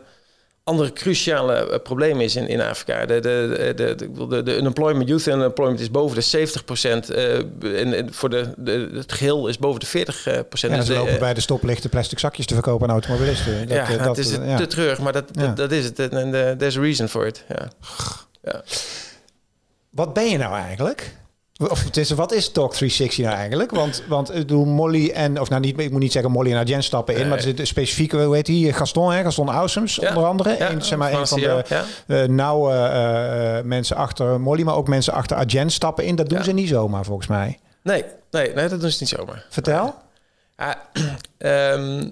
andere 0.64 0.92
cruciale 0.92 1.54
eh, 1.54 1.82
problemen 1.82 2.24
is 2.24 2.36
in, 2.36 2.48
in 2.48 2.60
Afrika. 2.60 3.06
De, 3.06 3.20
de, 3.20 3.72
de, 3.76 4.42
de, 4.42 4.56
unemployment, 4.56 5.08
youth 5.08 5.26
unemployment 5.26 5.80
is 5.80 5.90
boven 5.90 6.16
de 6.16 6.22
70 6.22 6.64
procent. 6.64 7.10
en, 7.10 7.92
en 7.92 8.14
voor 8.14 8.30
de, 8.30 8.52
de, 8.56 8.90
het 8.92 9.12
geheel 9.12 9.48
is 9.48 9.58
boven 9.58 9.80
de 9.80 9.86
40 9.86 10.48
procent. 10.48 10.74
Dus 10.74 10.86
ze 10.86 10.92
de, 10.92 10.98
lopen 10.98 11.14
eh, 11.14 11.18
bij 11.18 11.34
de 11.34 11.40
stoplichten 11.40 11.90
plastic 11.90 12.18
zakjes 12.18 12.46
te 12.46 12.54
verkopen 12.54 12.86
aan 12.88 12.92
automobilisten. 12.92 13.68
Dat, 13.68 13.76
ja, 13.76 13.88
eh, 13.88 13.98
dat, 13.98 14.16
het 14.16 14.26
is 14.26 14.38
eh, 14.38 14.48
ja. 14.48 14.56
te 14.56 14.66
treurig, 14.66 14.98
maar 14.98 15.12
dat, 15.12 15.24
Ja. 15.32 15.46
dat, 15.46 15.56
dat 15.56 15.72
is 15.72 15.84
het. 15.84 15.98
En 15.98 16.34
eh, 16.34 16.56
there's 16.56 16.76
a 16.76 16.80
reason 16.80 17.08
for 17.08 17.26
it. 17.26 17.44
Ja. 17.48 17.68
Ja. 18.42 18.62
Wat 19.90 20.12
ben 20.12 20.30
je 20.30 20.38
nou 20.38 20.54
eigenlijk? 20.54 21.16
Of 21.68 21.84
het 21.84 21.96
is, 21.96 22.10
wat 22.10 22.32
is 22.32 22.48
Talk 22.48 22.72
360 22.74 23.24
nou 23.24 23.36
eigenlijk? 23.36 23.70
Want, 23.70 24.02
want 24.08 24.28
ik 24.30 24.34
bedoel, 24.36 24.64
Molly 24.64 25.10
en, 25.10 25.40
of 25.40 25.48
nou 25.48 25.60
niet, 25.60 25.78
ik 25.80 25.90
moet 25.90 26.00
niet 26.00 26.12
zeggen 26.12 26.30
Molly 26.30 26.50
en 26.52 26.58
Arjen 26.58 26.82
stappen 26.82 27.14
in, 27.14 27.20
Nee. 27.20 27.28
maar 27.28 27.38
er 27.38 27.44
zit 27.44 27.58
een 27.58 27.66
specifieke, 27.66 28.16
hoe 28.24 28.34
heet 28.34 28.46
die? 28.46 28.72
Gaston, 28.72 29.12
hè? 29.12 29.22
Gaston 29.22 29.48
Ausems 29.48 29.94
Ja. 29.94 30.08
onder 30.08 30.24
andere. 30.24 30.56
Ja, 30.58 30.70
Een, 30.70 30.82
zeg 30.82 30.98
maar, 30.98 31.12
een 31.12 31.26
van 31.26 31.40
de 31.40 31.64
ja. 31.68 31.84
eh, 32.06 32.28
nauwe 32.28 32.72
eh, 32.72 33.58
eh, 33.58 33.64
mensen 33.64 33.96
achter 33.96 34.40
Molly, 34.40 34.62
maar 34.62 34.74
ook 34.74 34.88
mensen 34.88 35.12
achter 35.12 35.36
Arjen 35.36 35.70
stappen 35.70 36.04
in. 36.04 36.16
Dat 36.16 36.28
doen 36.28 36.38
Ja. 36.38 36.44
ze 36.44 36.52
niet 36.52 36.68
zomaar 36.68 37.04
volgens 37.04 37.26
mij. 37.26 37.58
Nee, 37.82 38.04
nee, 38.30 38.54
nee, 38.54 38.68
dat 38.68 38.80
doen 38.80 38.90
ze 38.90 38.96
niet 39.00 39.08
zomaar. 39.08 39.44
Vertel. 39.50 39.94
Ja, 40.56 40.76
ehm, 41.38 42.08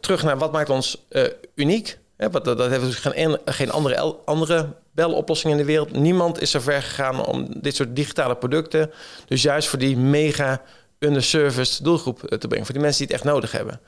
terug 0.00 0.22
naar 0.22 0.38
wat 0.38 0.52
maakt 0.52 0.70
ons 0.70 1.04
eh, 1.08 1.22
uniek. 1.54 1.98
Wat, 2.16 2.44
dat, 2.44 2.58
dat 2.58 2.68
heeft 2.70 2.82
dus 2.82 2.94
geen, 2.96 3.12
en- 3.12 3.40
geen 3.44 3.70
andere, 3.70 4.14
andere 4.24 4.66
beloplossingen 4.96 5.58
in 5.58 5.62
de 5.62 5.68
wereld. 5.68 5.92
Niemand 5.92 6.40
is 6.40 6.50
zo 6.50 6.60
ver 6.60 6.82
gegaan 6.82 7.26
om 7.26 7.48
dit 7.60 7.76
soort 7.76 7.96
digitale 7.96 8.36
producten, 8.36 8.90
dus 9.26 9.42
juist 9.42 9.68
voor 9.68 9.78
die 9.78 9.96
mega 9.96 10.62
underserviced 10.98 11.84
doelgroep 11.84 12.20
te 12.20 12.48
brengen, 12.48 12.64
voor 12.64 12.74
die 12.74 12.82
mensen 12.82 13.06
die 13.06 13.14
het 13.14 13.24
echt 13.24 13.32
nodig 13.32 13.52
hebben. 13.52 13.80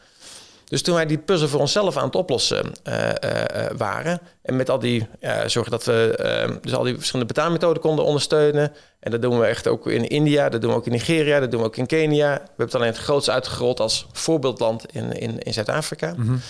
Dus 0.65 0.83
toen 0.83 0.95
wij 0.95 1.07
die 1.07 1.19
puzzel 1.19 1.49
voor 1.49 1.61
onszelf 1.61 1.97
aan 1.97 2.05
het 2.05 2.15
oplossen 2.15 2.73
uh, 2.85 3.09
uh, 3.09 3.67
waren. 3.77 4.21
En 4.43 4.57
met 4.57 4.71
al 4.71 4.79
die 4.79 5.07
zorgen 5.47 5.71
dat 5.71 5.85
we 5.85 6.59
dus 6.61 6.75
al 6.75 6.83
die 6.83 6.95
verschillende 6.95 7.33
betaalmethoden 7.33 7.83
konden 7.83 8.05
ondersteunen. 8.05 8.73
En 9.01 9.11
dat 9.11 9.23
doen 9.23 9.39
we 9.39 9.47
echt 9.47 9.67
ook 9.67 9.87
in 9.87 10.09
India, 10.09 10.49
dat 10.49 10.61
doen 10.61 10.71
we 10.71 10.77
ook 10.77 10.87
in 10.87 10.93
Nigeria, 10.93 11.41
dat 11.41 11.51
doen 11.51 11.61
we 11.61 11.67
ook 11.67 11.77
in 11.77 11.87
Kenia. 11.87 12.33
We 12.33 12.39
hebben 12.39 12.67
het 12.67 12.75
alleen 12.75 12.89
het 12.89 12.99
grootste 12.99 13.33
uitgerold 13.33 13.81
als 13.81 14.07
voorbeeldland 14.13 14.93
in, 14.93 15.13
in, 15.13 15.39
in 15.39 15.53
Zuid-Afrika. 15.53 16.15
Mm 16.17 16.41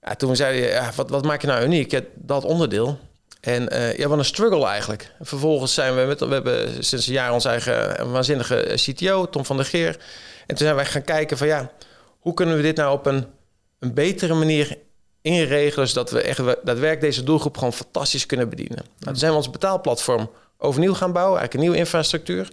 ja, 0.00 0.14
toen 0.14 0.36
zeiden 0.36 0.70
ja, 0.70 0.90
wat, 0.96 1.10
wat 1.10 1.24
maak 1.24 1.40
je 1.40 1.46
nou 1.46 1.64
uniek? 1.64 2.00
dat 2.14 2.44
onderdeel. 2.44 2.98
En 3.40 3.94
ja, 3.96 4.08
wat 4.08 4.18
een 4.18 4.24
struggle 4.24 4.66
eigenlijk. 4.66 5.12
Vervolgens 5.20 5.74
zijn 5.74 5.94
we 5.94 6.00
met, 6.00 6.20
we 6.20 6.32
hebben 6.32 6.84
sinds 6.84 7.06
een 7.06 7.12
jaar 7.12 7.32
ons 7.32 7.44
eigen 7.44 8.10
waanzinnige 8.10 8.72
CTO, 8.74 9.28
Tom 9.28 9.44
van 9.44 9.56
der 9.56 9.66
Geer. 9.66 9.96
En 10.40 10.56
toen 10.56 10.58
zijn 10.58 10.74
wij 10.74 10.86
gaan 10.86 11.04
kijken 11.04 11.36
van 11.38 11.46
ja 11.46 11.70
hoe 12.20 12.34
kunnen 12.34 12.56
we 12.56 12.62
dit 12.62 12.76
nou 12.76 12.92
op 12.92 13.06
een, 13.06 13.26
een 13.78 13.94
betere 13.94 14.34
manier 14.34 14.78
inregelen, 15.22 15.88
zodat 15.88 16.10
we 16.10 16.22
echt 16.22 16.38
daadwerkelijk 16.38 17.00
deze 17.00 17.22
doelgroep 17.22 17.56
gewoon 17.56 17.72
fantastisch 17.72 18.26
kunnen 18.26 18.48
bedienen. 18.48 18.76
Nou, 18.76 18.84
toen 18.98 19.16
zijn 19.16 19.30
we 19.30 19.36
ons 19.36 19.50
betaalplatform 19.50 20.30
overnieuw 20.58 20.94
gaan 20.94 21.12
bouwen, 21.12 21.38
eigenlijk 21.38 21.54
een 21.54 21.60
nieuwe 21.60 21.76
infrastructuur. 21.76 22.48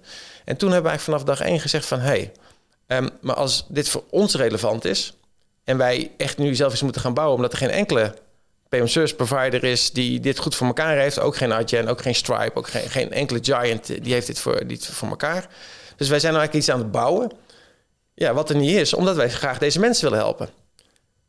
En 0.46 0.58
toen 0.58 0.72
hebben 0.72 0.92
wij 0.92 1.00
vanaf 1.00 1.24
dag 1.24 1.40
één 1.40 1.60
gezegd 1.60 1.86
van, 1.86 2.00
hey, 2.00 2.32
um, 2.88 3.10
maar 3.22 3.36
als 3.36 3.66
dit 3.68 3.90
voor 3.90 4.04
ons 4.10 4.36
relevant 4.36 4.86
is 4.86 5.14
en 5.64 5.78
wij 5.78 6.12
echt 6.18 6.38
nu 6.38 6.56
zelf 6.56 6.72
eens 6.72 6.82
moeten 6.82 7.02
gaan 7.02 7.14
bouwen, 7.14 7.36
omdat 7.36 7.52
er 7.52 7.58
geen 7.58 7.70
enkele 7.70 8.14
payment 8.70 8.92
service 8.92 9.16
provider 9.16 9.64
is 9.64 9.92
die 9.92 10.20
dit 10.20 10.40
goed 10.40 10.56
voor 10.56 10.68
elkaar 10.68 10.98
heeft, 10.98 11.20
ook 11.20 11.36
geen 11.36 11.54
Adyen, 11.54 11.88
ook 11.88 12.02
geen 12.02 12.16
Stripe, 12.16 12.56
ook 12.56 12.68
geen, 12.68 12.90
geen 12.90 13.12
enkele 13.12 13.40
giant 13.42 14.04
die 14.04 14.14
heeft 14.14 14.28
dit 14.28 14.40
voor, 14.40 14.68
dit 14.68 14.86
voor 14.86 15.10
elkaar. 15.10 15.48
Dus 15.96 16.10
wij 16.10 16.20
zijn 16.20 16.36
eigenlijk 16.36 16.64
iets 16.64 16.74
aan 16.74 16.80
het 16.80 16.92
bouwen 16.92 17.32
ja, 18.18 18.34
wat 18.34 18.50
er 18.50 18.56
niet 18.56 18.76
is, 18.76 18.94
omdat 18.94 19.16
wij 19.16 19.30
graag 19.30 19.58
deze 19.58 19.80
mensen 19.80 20.04
willen 20.04 20.20
helpen. 20.20 20.50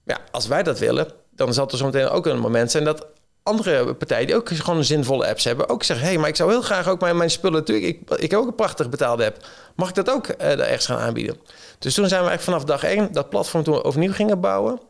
Ja, 0.04 0.18
als 0.30 0.46
wij 0.46 0.62
dat 0.62 0.78
willen, 0.78 1.12
dan 1.30 1.54
zal 1.54 1.70
er 1.70 1.76
zometeen 1.76 2.08
ook 2.08 2.26
een 2.26 2.38
moment 2.38 2.70
zijn 2.70 2.84
dat 2.84 3.06
andere 3.42 3.94
partijen 3.94 4.26
die 4.26 4.36
ook 4.36 4.48
gewoon 4.48 4.84
zinvolle 4.84 5.28
apps 5.28 5.44
hebben, 5.44 5.68
ook 5.68 5.82
zeggen: 5.82 6.06
hé, 6.06 6.12
hey, 6.12 6.20
maar 6.20 6.28
ik 6.28 6.36
zou 6.36 6.50
heel 6.50 6.62
graag 6.62 6.88
ook 6.88 7.00
mijn, 7.00 7.16
mijn 7.16 7.30
spullen 7.30 7.58
natuurlijk. 7.58 7.86
Ik, 7.86 8.10
ik 8.18 8.30
heb 8.30 8.40
ook 8.40 8.46
een 8.46 8.54
prachtig 8.54 8.88
betaalde 8.88 9.24
app. 9.24 9.46
Mag 9.74 9.88
ik 9.88 9.94
dat 9.94 10.10
ook 10.10 10.28
uh, 10.28 10.60
ergens 10.60 10.86
gaan 10.86 10.98
aanbieden? 10.98 11.36
Dus 11.78 11.94
toen 11.94 12.08
zijn 12.08 12.22
we 12.22 12.28
eigenlijk 12.28 12.42
vanaf 12.42 12.64
dag 12.64 12.90
één 12.90 13.12
dat 13.12 13.28
platform 13.28 13.62
toen 13.62 13.74
we 13.74 13.84
overnieuw 13.84 14.12
gingen 14.12 14.40
bouwen. 14.40 14.80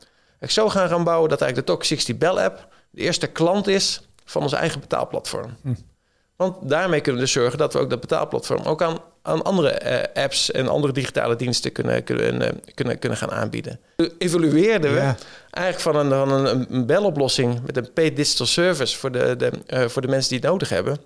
Ik 0.41 0.51
zo 0.51 0.69
gaan 0.69 0.89
gaan 0.89 1.05
bouwen 1.05 1.29
dat 1.29 1.41
eigenlijk 1.41 1.71
de 1.71 1.75
Talk 1.75 1.85
60 1.85 2.17
Bell 2.17 2.45
app 2.45 2.69
de 2.91 3.01
eerste 3.01 3.27
klant 3.27 3.67
is 3.67 4.01
van 4.25 4.43
ons 4.43 4.53
eigen 4.53 4.81
betaalplatform. 4.81 5.57
Hm. 5.63 5.75
Want 6.37 6.69
daarmee 6.69 7.01
kunnen 7.01 7.21
we 7.21 7.27
dus 7.27 7.37
zorgen 7.37 7.59
dat 7.59 7.73
we 7.73 7.79
ook 7.79 7.91
dat 7.91 8.01
betaalplatform 8.01 8.63
ook 8.63 8.83
aan, 8.83 8.99
aan 9.23 9.43
andere 9.43 9.71
eh, 9.71 10.23
apps 10.23 10.51
en 10.51 10.69
andere 10.69 10.93
digitale 10.93 11.37
diensten 11.37 11.73
kunnen, 11.73 12.05
kunnen, 12.05 12.43
uh, 12.43 12.49
kunnen, 12.75 12.99
kunnen 12.99 13.19
gaan 13.19 13.31
aanbieden. 13.31 13.81
Evolueerden 14.19 14.95
we 14.95 15.15
eigenlijk 15.51 15.81
van 15.81 15.97
een, 15.97 16.11
van 16.11 16.47
een, 16.47 16.67
een 16.75 16.87
beloplossing 16.87 17.61
met 17.67 17.77
een 17.77 17.93
paid 17.93 18.17
digital 18.17 18.47
service 18.47 18.97
voor 18.99 19.13
de, 19.13 19.37
de, 19.37 19.53
uh, 19.67 19.89
voor 19.89 20.03
de 20.03 20.09
mensen 20.09 20.31
die 20.31 20.39
het 20.39 20.49
nodig 20.49 20.69
hebben. 20.69 20.99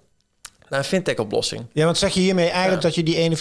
Naar 0.73 0.81
een 0.81 0.87
fintech-oplossing. 0.87 1.67
Ja, 1.73 1.85
want 1.85 1.99
zeg 1.99 2.15
je 2.15 2.21
hiermee 2.21 2.49
eigenlijk 2.49 2.83
dat 2.83 2.95
je 2.95 3.03
die 3.03 3.37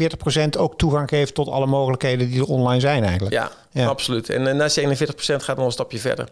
41% 0.56 0.58
ook 0.58 0.78
toegang 0.78 1.10
geeft 1.10 1.34
tot 1.34 1.48
alle 1.48 1.66
mogelijkheden 1.66 2.30
die 2.30 2.40
er 2.40 2.48
online 2.48 2.80
zijn 2.80 3.04
eigenlijk? 3.04 3.34
Ja, 3.34 3.52
ja. 3.72 3.88
absoluut. 3.88 4.30
En 4.30 4.58
naast 4.58 4.76
die 4.76 4.88
41% 4.88 5.12
gaat 5.18 5.58
nog 5.58 5.66
een 5.66 5.72
stapje 5.72 6.00
verder. 6.00 6.28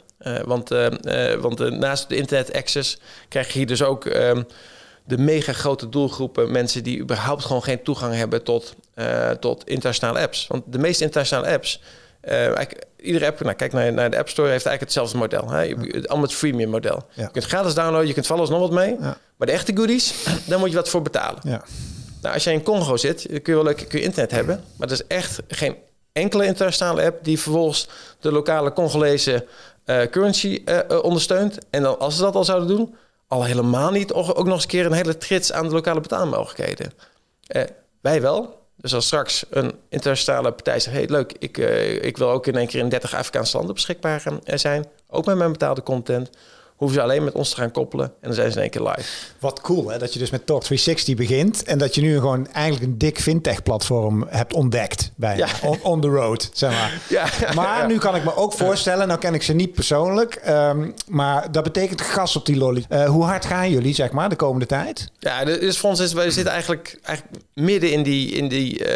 want 0.46 0.70
want 1.40 1.80
naast 1.80 2.10
de 2.10 2.16
internet 2.16 2.54
access 2.54 3.00
krijg 3.28 3.48
je 3.48 3.58
hier 3.58 3.68
dus 3.68 3.84
ook 3.84 4.06
ehm, 4.06 4.44
de 5.06 5.18
mega 5.18 5.54
grote 5.54 5.90
doelgroepen 5.90 6.52
mensen 6.52 6.84
die 6.84 7.00
überhaupt 7.00 7.46
gewoon 7.46 7.64
geen 7.64 7.84
toegang 7.84 8.16
hebben 8.16 8.44
tot, 8.44 8.76
uh, 8.96 9.30
tot 9.30 9.68
internationale 9.68 10.20
apps. 10.20 10.48
Want 10.48 10.64
de 10.66 10.80
meeste 10.80 11.04
internationale 11.04 11.54
apps, 11.54 11.82
uh, 12.30 12.52
iedere 13.02 13.26
app, 13.26 13.40
nou, 13.40 13.56
kijk 13.56 13.74
naar, 13.74 13.94
naar 13.94 14.12
de 14.12 14.18
App 14.18 14.30
Store, 14.30 14.50
heeft 14.50 14.66
eigenlijk 14.66 14.96
hetzelfde 14.96 15.18
model. 15.18 15.52
Hè? 15.52 15.62
Je, 15.62 15.76
allemaal 16.08 16.28
het 16.28 16.34
freemium 16.34 16.70
model. 16.70 17.06
Je 17.14 17.32
kunt 17.32 17.46
gratis 17.46 17.74
downloaden, 17.74 18.08
je 18.08 18.14
kunt 18.14 18.28
van 18.28 18.38
alles 18.38 18.50
nog 18.50 18.60
wat 18.60 18.72
mee. 18.72 18.98
Maar 19.00 19.48
de 19.48 19.52
echte 19.52 19.76
goodies, 19.76 20.26
daar 20.48 20.60
moet 20.60 20.70
je 20.70 20.76
wat 20.76 20.90
voor 20.90 21.02
betalen. 21.02 21.42
Ja. 21.44 21.64
Nou, 22.22 22.34
als 22.34 22.44
jij 22.44 22.54
in 22.54 22.64
Congo 22.64 22.98
zit, 22.98 23.22
kun 23.22 23.42
je 23.44 23.54
wel 23.54 23.64
leuk 23.64 23.86
kun 23.88 24.00
je 24.00 24.06
internet 24.06 24.32
hebben. 24.32 24.64
Maar 24.76 24.88
er 24.88 24.94
is 24.94 25.08
echt 25.08 25.40
geen 25.48 25.76
enkele 26.12 26.46
internationale 26.46 27.04
app 27.04 27.24
die 27.24 27.40
vervolgens 27.40 27.88
de 28.20 28.32
lokale 28.32 28.74
Congolese 28.74 29.46
uh, 29.86 30.02
currency 30.02 30.64
ondersteunt. 31.02 31.58
En 31.70 31.84
dan, 31.84 32.00
als 32.00 32.16
ze 32.16 32.22
dat 32.22 32.36
al 32.36 32.44
zouden 32.44 32.68
doen, 32.68 32.96
al 33.30 33.44
helemaal 33.44 33.92
niet 33.92 34.14
ook 34.14 34.46
nog 34.46 34.54
eens 34.54 34.64
een 34.64 34.70
keer 34.70 34.86
een 34.86 34.92
hele 34.92 35.18
trits 35.18 35.52
aan 35.52 35.68
de 35.68 35.74
lokale 35.74 36.00
betaalmogelijkheden. 36.00 36.94
Eh, 37.48 37.64
wij 38.02 38.22
wel. 38.22 38.68
Dus 38.82 38.94
als 38.94 39.06
straks 39.06 39.46
een 39.50 39.74
internationale 39.90 40.52
partij 40.52 40.80
zegt... 40.80 40.96
hey, 40.96 41.08
leuk, 41.08 41.34
ik, 41.40 41.58
uh, 41.58 42.04
ik 42.04 42.18
wil 42.18 42.30
ook 42.30 42.48
in 42.48 42.56
één 42.56 42.68
keer 42.68 42.80
in 42.80 42.90
30 42.90 43.16
Afrikaanse 43.16 43.58
landen 43.58 43.76
beschikbaar 43.76 44.24
uh, 44.28 44.58
zijn... 44.58 44.86
ook 45.08 45.26
met 45.26 45.38
mijn 45.38 45.52
betaalde 45.52 45.84
content 45.84 46.30
hoeven 46.80 46.98
ze 46.98 47.04
alleen 47.04 47.24
met 47.24 47.34
ons 47.34 47.50
te 47.50 47.56
gaan 47.56 47.72
koppelen 47.72 48.06
en 48.06 48.14
dan 48.22 48.34
zijn 48.34 48.52
ze 48.52 48.56
in 48.56 48.62
één 48.62 48.72
keer 48.72 48.82
live. 48.82 49.10
Wat 49.40 49.62
cool 49.62 49.90
hè, 49.90 49.98
dat 49.98 50.14
je 50.14 50.20
dus 50.20 50.30
met 50.30 50.46
Talk 50.46 50.64
360 50.64 51.16
begint 51.16 51.64
en 51.64 51.78
dat 51.78 51.96
je 51.96 52.02
nu 52.02 52.14
gewoon 52.14 52.48
eigenlijk 52.52 52.86
een 52.86 52.98
dik 52.98 53.20
fintech 53.20 53.64
platform 53.64 54.26
hebt 54.30 54.54
ontdekt 54.54 55.12
bij 55.16 55.38
ja. 55.38 55.48
on, 55.82 56.02
the 56.02 56.08
road, 56.08 56.50
zeg 56.54 56.72
maar. 56.72 57.02
Ja, 57.10 57.54
maar 57.54 57.88
nu 57.88 57.98
kan 57.98 58.16
ik 58.16 58.24
me 58.24 58.36
ook 58.36 58.54
voorstellen, 58.54 59.08
nou 59.08 59.20
ken 59.20 59.34
ik 59.34 59.44
ze 59.44 59.54
niet 59.54 59.74
persoonlijk, 59.74 60.42
um, 60.48 60.94
maar 61.08 61.52
dat 61.52 61.64
betekent 61.64 62.02
gas 62.02 62.36
op 62.36 62.46
die 62.46 62.58
lolly. 62.58 62.86
Uh, 62.90 63.06
hoe 63.06 63.24
hard 63.24 63.46
gaan 63.46 63.70
jullie, 63.70 63.94
zeg 63.94 64.12
maar, 64.12 64.30
de 64.30 64.36
komende 64.36 64.66
tijd? 64.66 65.12
Ja, 65.20 65.46
dus 65.46 65.78
voor 65.78 65.90
ons 65.90 66.00
is, 66.00 66.14
wij 66.14 66.32
zitten 66.32 66.54
eigenlijk, 66.54 67.00
eigenlijk 67.04 67.44
midden 67.54 67.92
in 67.92 68.04
die, 68.04 68.32
in 68.32 68.48
die, 68.48 68.80
uh, 68.80 68.88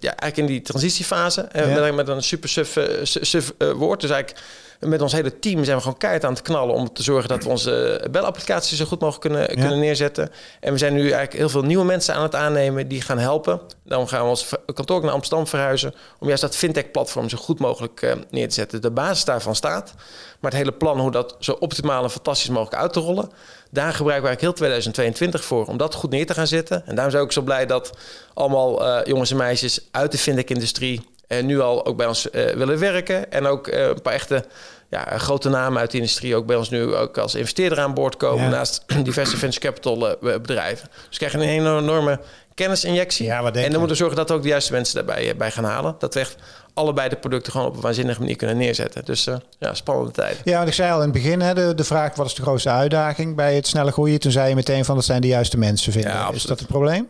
ja, 0.00 0.16
eigenlijk 0.16 0.36
in 0.36 0.46
die 0.46 0.62
transitiefase. 0.62 1.48
Uh, 1.56 1.74
met, 1.74 1.94
met 1.94 2.08
een 2.08 2.22
super 2.22 2.48
suf, 2.48 2.78
suf 3.02 3.52
woord, 3.58 4.00
dus 4.00 4.10
eigenlijk 4.10 4.40
met 4.80 5.02
ons 5.02 5.12
hele 5.12 5.38
team 5.38 5.64
zijn 5.64 5.76
we 5.76 5.82
gewoon 5.82 5.98
keihard 5.98 6.24
aan 6.24 6.32
het 6.32 6.42
knallen 6.42 6.74
om 6.74 6.92
te 6.92 7.02
zorgen 7.02 7.28
dat 7.28 7.44
we 7.44 7.48
onze 7.48 8.06
belapplicaties 8.10 8.78
zo 8.78 8.84
goed 8.84 9.00
mogelijk 9.00 9.34
kunnen, 9.34 9.48
kunnen 9.48 9.78
neerzetten. 9.78 10.30
En 10.60 10.72
we 10.72 10.78
zijn 10.78 10.92
nu 10.92 11.00
eigenlijk 11.00 11.32
heel 11.32 11.48
veel 11.48 11.62
nieuwe 11.62 11.84
mensen 11.84 12.14
aan 12.14 12.22
het 12.22 12.34
aannemen 12.34 12.88
die 12.88 13.00
gaan 13.00 13.18
helpen. 13.18 13.60
Dan 13.84 14.08
gaan 14.08 14.22
we 14.22 14.28
ons 14.28 14.48
kantoor 14.74 15.02
naar 15.02 15.10
Amsterdam 15.10 15.46
verhuizen 15.46 15.94
om 16.18 16.26
juist 16.26 16.42
dat 16.42 16.56
fintech-platform 16.56 17.28
zo 17.28 17.38
goed 17.38 17.58
mogelijk 17.58 18.02
uh, 18.02 18.12
neer 18.30 18.48
te 18.48 18.54
zetten. 18.54 18.82
De 18.82 18.90
basis 18.90 19.24
daarvan 19.24 19.54
staat, 19.54 19.94
maar 20.40 20.50
het 20.50 20.60
hele 20.60 20.72
plan 20.72 21.00
hoe 21.00 21.10
dat 21.10 21.36
zo 21.38 21.52
optimaal 21.52 22.02
en 22.02 22.10
fantastisch 22.10 22.48
mogelijk 22.48 22.82
uit 22.82 22.92
te 22.92 23.00
rollen, 23.00 23.30
daar 23.70 23.92
gebruiken 23.92 24.22
we 24.22 24.28
eigenlijk 24.28 24.40
heel 24.40 24.52
2022 24.52 25.44
voor 25.44 25.66
om 25.66 25.76
dat 25.76 25.94
goed 25.94 26.10
neer 26.10 26.26
te 26.26 26.34
gaan 26.34 26.46
zetten. 26.46 26.86
En 26.86 26.94
daarom 26.94 27.12
ben 27.12 27.20
ik 27.20 27.26
ook 27.26 27.32
zo 27.32 27.42
blij 27.42 27.66
dat 27.66 27.90
allemaal 28.34 28.86
uh, 28.86 29.04
jongens 29.04 29.30
en 29.30 29.36
meisjes 29.36 29.80
uit 29.90 30.12
de 30.12 30.18
fintech-industrie 30.18 31.08
en 31.30 31.46
nu 31.46 31.60
al 31.60 31.86
ook 31.86 31.96
bij 31.96 32.06
ons 32.06 32.26
uh, 32.32 32.50
willen 32.50 32.78
werken. 32.78 33.32
En 33.32 33.46
ook 33.46 33.68
uh, 33.68 33.86
een 33.86 34.02
paar 34.02 34.12
echte 34.12 34.44
ja, 34.88 35.18
grote 35.18 35.48
namen 35.48 35.80
uit 35.80 35.90
de 35.90 35.96
industrie 35.96 36.36
ook 36.36 36.46
bij 36.46 36.56
ons 36.56 36.70
nu 36.70 36.94
ook 36.94 37.18
als 37.18 37.34
investeerder 37.34 37.80
aan 37.80 37.94
boord 37.94 38.16
komen. 38.16 38.50
Naast 38.50 38.84
diverse 39.02 39.36
venture 39.36 39.66
capital 39.66 40.16
bedrijven. 40.20 40.88
Dus 41.08 41.18
we 41.18 41.26
krijgen 41.26 41.40
een 41.40 41.76
enorme 41.78 42.20
kennisinjectie. 42.54 43.26
Ja, 43.26 43.44
en 43.44 43.52
dan 43.52 43.62
moeten 43.62 43.88
we 43.88 43.94
zorgen 43.94 44.16
dat 44.16 44.30
ook 44.30 44.42
de 44.42 44.48
juiste 44.48 44.72
mensen 44.72 44.94
daarbij 44.94 45.36
bij 45.36 45.50
gaan 45.50 45.64
halen. 45.64 45.94
Dat 45.98 46.14
we 46.14 46.20
echt 46.20 46.36
allebei 46.74 47.08
de 47.08 47.16
producten 47.16 47.52
gewoon 47.52 47.66
op 47.66 47.74
een 47.74 47.80
waanzinnige 47.80 48.20
manier 48.20 48.36
kunnen 48.36 48.56
neerzetten. 48.56 49.04
Dus 49.04 49.26
uh, 49.26 49.34
ja, 49.58 49.74
spannende 49.74 50.12
tijd. 50.12 50.40
Ja, 50.44 50.56
want 50.56 50.68
ik 50.68 50.74
zei 50.74 50.90
al 50.90 50.96
in 50.96 51.02
het 51.02 51.12
begin, 51.12 51.40
hè, 51.40 51.54
de, 51.54 51.74
de 51.74 51.84
vraag 51.84 52.14
wat 52.14 52.26
is 52.26 52.34
de 52.34 52.42
grootste 52.42 52.70
uitdaging 52.70 53.36
bij 53.36 53.54
het 53.54 53.66
snelle 53.66 53.92
groeien? 53.92 54.20
Toen 54.20 54.32
zei 54.32 54.48
je 54.48 54.54
meteen 54.54 54.84
van 54.84 54.94
dat 54.94 55.04
zijn 55.04 55.20
de 55.20 55.26
juiste 55.26 55.58
mensen 55.58 55.92
vinden. 55.92 56.10
Ja, 56.10 56.30
is 56.32 56.42
dat 56.42 56.58
het 56.58 56.68
probleem? 56.68 57.08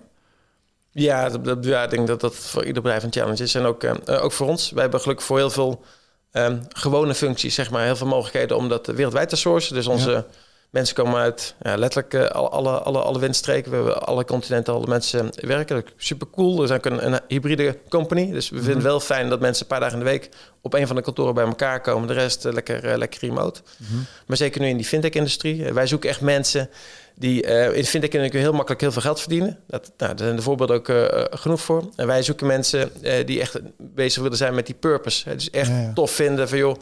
Ja, 0.93 1.27
ik 1.27 1.91
denk 1.91 2.07
dat 2.07 2.21
dat 2.21 2.35
voor 2.35 2.65
ieder 2.65 2.83
bedrijf 2.83 3.03
een 3.03 3.13
challenge 3.13 3.43
is. 3.43 3.55
En 3.55 3.65
ook, 3.65 3.85
uh, 3.85 3.95
ook 4.07 4.33
voor 4.33 4.47
ons. 4.47 4.71
Wij 4.71 4.83
hebben 4.83 5.01
gelukkig 5.01 5.27
voor 5.27 5.39
heel 5.39 5.51
veel 5.51 5.85
um, 6.33 6.63
gewone 6.69 7.15
functies, 7.15 7.55
zeg 7.55 7.71
maar, 7.71 7.85
heel 7.85 7.97
veel 7.97 8.07
mogelijkheden 8.07 8.57
om 8.57 8.69
dat 8.69 8.87
wereldwijd 8.87 9.29
te 9.29 9.37
sourcen. 9.37 9.75
Dus 9.75 9.87
onze 9.87 10.27
mensen 10.71 10.95
komen 10.95 11.21
uit 11.21 11.55
ja, 11.63 11.77
letterlijk 11.77 12.15
uh, 12.15 12.27
alle, 12.27 12.71
alle, 12.71 12.99
alle 12.99 13.19
windstreken. 13.19 13.71
We 13.71 13.77
hebben 13.77 14.03
alle 14.03 14.25
continenten, 14.25 14.75
alle 14.75 14.87
mensen 14.87 15.31
werken. 15.35 15.85
Super 15.97 16.27
cool. 16.31 16.61
We 16.61 16.67
zijn 16.67 16.79
ook 16.79 16.85
een, 16.85 17.13
een 17.13 17.21
hybride 17.29 17.79
company. 17.89 18.31
Dus 18.33 18.49
we 18.49 18.57
vinden 18.57 18.75
het 18.75 18.83
mhm. 18.83 18.89
wel 18.89 19.01
fijn 19.01 19.29
dat 19.29 19.41
mensen 19.41 19.63
een 19.63 19.69
paar 19.69 19.81
dagen 19.81 19.99
in 19.99 20.05
de 20.05 20.11
week 20.11 20.29
op 20.61 20.75
een 20.75 20.87
van 20.87 20.97
de 20.97 21.03
kantoren 21.03 21.35
bij 21.35 21.45
elkaar 21.45 21.81
komen. 21.81 22.09
De 22.09 22.15
rest 22.15 22.47
uh, 22.47 22.53
lekker, 22.53 22.99
lekker 22.99 23.21
remote. 23.21 23.61
Mhm. 23.77 23.99
Maar 24.27 24.37
zeker 24.37 24.61
nu 24.61 24.69
in 24.69 24.77
die 24.77 24.87
fintech-industrie. 24.87 25.73
wij 25.73 25.87
zoeken 25.87 26.11
echt 26.11 26.21
mensen 26.21 26.71
die 27.15 27.43
in 27.73 27.85
fintech 27.85 28.11
kunnen 28.11 28.31
heel 28.31 28.53
makkelijk 28.53 28.81
heel 28.81 28.93
veel 28.93 29.03
geld 29.03 29.21
verdienen. 29.21 29.59
Dat, 29.67 29.93
nou, 29.97 30.15
daar 30.15 30.25
zijn 30.27 30.37
de 30.37 30.43
voorbeelden 30.43 30.77
ook 30.77 30.89
genoeg 31.41 31.61
voor. 31.61 31.89
En 31.97 32.07
wij 32.07 32.23
zoeken 32.23 32.47
mensen 32.47 32.93
die 33.27 33.41
echt 33.41 33.59
bezig 33.77 34.23
willen 34.23 34.37
zijn 34.37 34.55
met 34.55 34.67
die 34.67 34.75
purpose. 34.75 35.35
Dus 35.35 35.51
echt 35.51 35.95
tof 35.95 36.11
vinden 36.11 36.49
van 36.49 36.59
joh, 36.59 36.77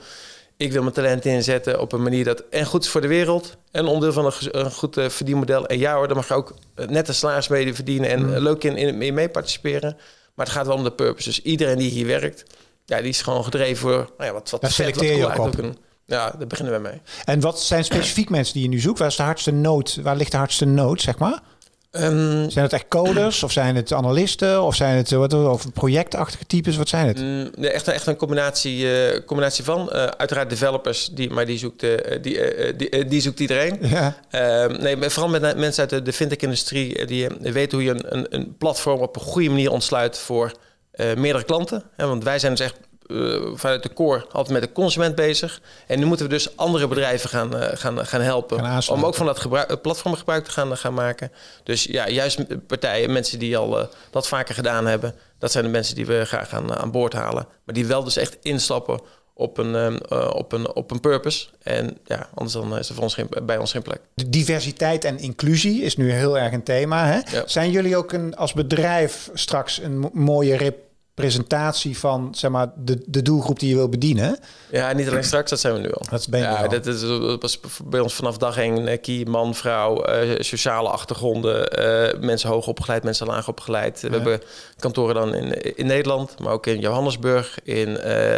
ik 0.58 0.72
wil 0.72 0.82
mijn 0.82 0.94
talent 0.94 1.24
inzetten 1.24 1.80
op 1.80 1.92
een 1.92 2.02
manier 2.02 2.24
dat 2.24 2.44
en 2.50 2.66
goed 2.66 2.84
is 2.84 2.90
voor 2.90 3.00
de 3.00 3.08
wereld. 3.08 3.56
En 3.70 3.86
onderdeel 3.86 4.12
van 4.12 4.24
een, 4.24 4.58
een 4.64 4.72
goed 4.72 4.96
verdienmodel. 5.08 5.66
En 5.66 5.78
ja 5.78 5.94
hoor, 5.94 6.08
dan 6.08 6.16
mag 6.16 6.28
je 6.28 6.34
ook 6.34 6.54
net 6.86 7.08
een 7.08 7.14
salaris 7.14 7.48
mee 7.48 7.74
verdienen 7.74 8.10
en 8.10 8.26
mm. 8.26 8.36
leuk 8.36 8.64
in, 8.64 8.76
in, 8.76 9.14
mee 9.14 9.28
participeren. 9.28 9.96
Maar 10.34 10.46
het 10.46 10.54
gaat 10.54 10.66
wel 10.66 10.76
om 10.76 10.84
de 10.84 10.92
purpose. 10.92 11.28
Dus 11.28 11.42
iedereen 11.42 11.78
die 11.78 11.90
hier 11.90 12.06
werkt, 12.06 12.44
ja, 12.84 13.00
die 13.00 13.08
is 13.08 13.22
gewoon 13.22 13.44
gedreven 13.44 13.76
voor 13.76 14.10
nou 14.16 14.28
ja, 14.28 14.32
wat, 14.32 14.50
wat 14.50 14.60
Daar 14.60 14.70
selecteer 14.70 15.16
je 15.16 15.26
ook 15.26 15.38
op. 15.38 15.58
Een, 15.58 15.76
Ja, 16.04 16.34
daar 16.38 16.46
beginnen 16.46 16.74
we 16.74 16.80
mee. 16.80 17.00
En 17.24 17.40
wat 17.40 17.60
zijn 17.60 17.84
specifiek 17.84 18.30
mensen 18.30 18.54
die 18.54 18.62
je 18.62 18.68
nu 18.68 18.80
zoekt? 18.80 18.98
Waar 18.98 19.08
is 19.08 19.16
de 19.16 19.22
hardste 19.22 19.50
nood? 19.50 19.98
Waar 20.02 20.16
ligt 20.16 20.30
de 20.30 20.36
hardste 20.36 20.64
nood, 20.64 21.00
zeg 21.00 21.18
maar? 21.18 21.42
Um, 21.90 22.50
zijn 22.50 22.64
het 22.64 22.72
echt 22.72 22.88
coders 22.88 23.42
of 23.42 23.52
zijn 23.52 23.76
het 23.76 23.92
analisten 23.92 24.62
of 24.62 24.74
zijn 24.74 24.96
het 24.96 25.10
wat, 25.10 25.34
of 25.34 25.72
projectachtige 25.72 26.46
types? 26.46 26.76
Wat 26.76 26.88
zijn 26.88 27.06
het? 27.06 27.18
Mm, 27.18 27.64
echt, 27.64 27.88
echt 27.88 28.06
een 28.06 28.16
combinatie, 28.16 28.78
uh, 28.78 29.20
combinatie 29.26 29.64
van. 29.64 29.90
Uh, 29.92 30.04
uiteraard 30.04 30.50
developers, 30.50 31.08
die, 31.12 31.30
maar 31.30 31.46
die 31.46 31.58
zoekt, 31.58 31.82
uh, 31.82 31.96
die, 32.22 32.40
die, 32.76 33.04
die, 33.04 33.20
zoekt 33.20 33.40
iedereen. 33.40 33.78
Ja. 33.88 34.16
Ehm, 34.30 34.82
nee, 34.82 35.10
vooral 35.10 35.30
met 35.30 35.56
mensen 35.56 35.80
uit 35.80 35.90
de, 35.90 36.02
de 36.02 36.12
fintech-industrie 36.12 37.06
die 37.06 37.28
weten 37.40 37.78
hoe 37.78 37.86
je 37.86 37.90
een, 37.90 38.16
een, 38.16 38.26
een, 38.30 38.56
platform 38.56 39.00
op 39.00 39.16
een 39.16 39.22
goede 39.22 39.48
manier 39.48 39.70
ontsluit 39.70 40.18
voor 40.18 40.52
meerdere 40.96 41.44
klanten. 41.44 41.82
want 41.96 42.24
wij 42.24 42.38
zijn 42.38 42.54
dus 42.54 42.66
echt 42.66 42.76
uh, 43.08 43.46
vanuit 43.54 43.82
de 43.82 43.92
core 43.92 44.26
altijd 44.30 44.60
met 44.60 44.62
de 44.62 44.72
consument 44.72 45.14
bezig. 45.14 45.60
En 45.86 45.98
nu 45.98 46.04
moeten 46.04 46.26
we 46.26 46.32
dus 46.32 46.56
andere 46.56 46.88
bedrijven 46.88 47.28
gaan, 47.28 47.56
uh, 47.56 47.62
gaan, 47.72 48.06
gaan 48.06 48.20
helpen. 48.20 48.88
om 48.88 49.04
ook 49.04 49.14
van 49.14 49.26
dat 49.26 49.38
gebruik, 49.38 49.70
eh, 49.70 49.76
platform 49.82 50.14
gebruik 50.14 50.44
te 50.44 50.50
gaan, 50.50 50.76
gaan 50.76 50.94
maken. 50.94 51.32
Dus 51.62 51.84
ja, 51.84 52.08
juist 52.08 52.66
partijen, 52.66 53.12
mensen 53.12 53.38
die 53.38 53.56
al 53.56 53.80
uh, 53.80 53.86
dat 54.10 54.28
vaker 54.28 54.54
gedaan 54.54 54.86
hebben. 54.86 55.14
Dat 55.38 55.52
zijn 55.52 55.64
de 55.64 55.70
mensen 55.70 55.94
die 55.94 56.06
we 56.06 56.24
graag 56.24 56.48
gaan 56.48 56.74
aan 56.74 56.90
boord 56.90 57.12
halen. 57.12 57.46
Maar 57.64 57.74
die 57.74 57.86
wel 57.86 58.04
dus 58.04 58.16
echt 58.16 58.36
instappen 58.42 59.00
op 59.34 59.58
een, 59.58 60.10
op 60.32 60.52
een, 60.52 60.74
op 60.74 60.90
een 60.90 61.00
purpose. 61.00 61.46
En 61.62 61.98
ja, 62.04 62.28
anders 62.34 62.52
dan 62.52 62.78
is 62.78 62.88
er 62.88 62.94
voor 62.94 63.02
ons 63.02 63.14
geen, 63.14 63.28
bij 63.42 63.58
ons 63.58 63.72
geen 63.72 63.82
plek. 63.82 64.00
De 64.14 64.28
diversiteit 64.28 65.04
en 65.04 65.18
inclusie 65.18 65.82
is 65.82 65.96
nu 65.96 66.12
heel 66.12 66.38
erg 66.38 66.52
een 66.52 66.62
thema. 66.62 67.06
Hè? 67.06 67.42
Zijn 67.46 67.70
jullie 67.70 67.96
ook 67.96 68.12
een, 68.12 68.36
als 68.36 68.52
bedrijf 68.52 69.30
straks 69.34 69.82
een 69.82 70.10
mooie 70.12 70.56
rip 70.56 70.87
presentatie 71.18 71.98
van 71.98 72.28
zeg 72.34 72.50
maar, 72.50 72.70
de, 72.76 73.02
de 73.06 73.22
doelgroep 73.22 73.58
die 73.58 73.68
je 73.68 73.74
wil 73.74 73.88
bedienen. 73.88 74.38
Ja, 74.70 74.92
niet 74.92 75.08
alleen 75.08 75.24
straks, 75.24 75.50
dat 75.50 75.60
zijn 75.60 75.74
we 75.74 75.80
nu 75.80 75.92
al. 75.92 76.02
Dat 76.10 76.28
ben 76.28 76.40
je 76.40 76.46
ja, 76.46 76.68
dat 76.68 76.86
is 76.86 77.00
dat 77.00 77.42
was 77.42 77.60
bij 77.84 78.00
ons 78.00 78.14
vanaf 78.14 78.36
dag 78.36 78.56
één 78.56 79.00
key, 79.00 79.24
man, 79.28 79.54
vrouw, 79.54 80.08
uh, 80.08 80.34
sociale 80.38 80.88
achtergronden, 80.88 81.78
uh, 81.78 82.20
mensen 82.20 82.48
hoog 82.48 82.66
opgeleid, 82.66 83.02
mensen 83.02 83.26
laag 83.26 83.48
opgeleid. 83.48 84.00
We 84.00 84.08
hebben 84.08 84.40
kantoren 84.78 85.14
dan 85.14 85.34
in, 85.34 85.76
in 85.76 85.86
Nederland, 85.86 86.38
maar 86.38 86.52
ook 86.52 86.66
in 86.66 86.80
Johannesburg, 86.80 87.58
in 87.62 87.88
uh, 87.88 88.34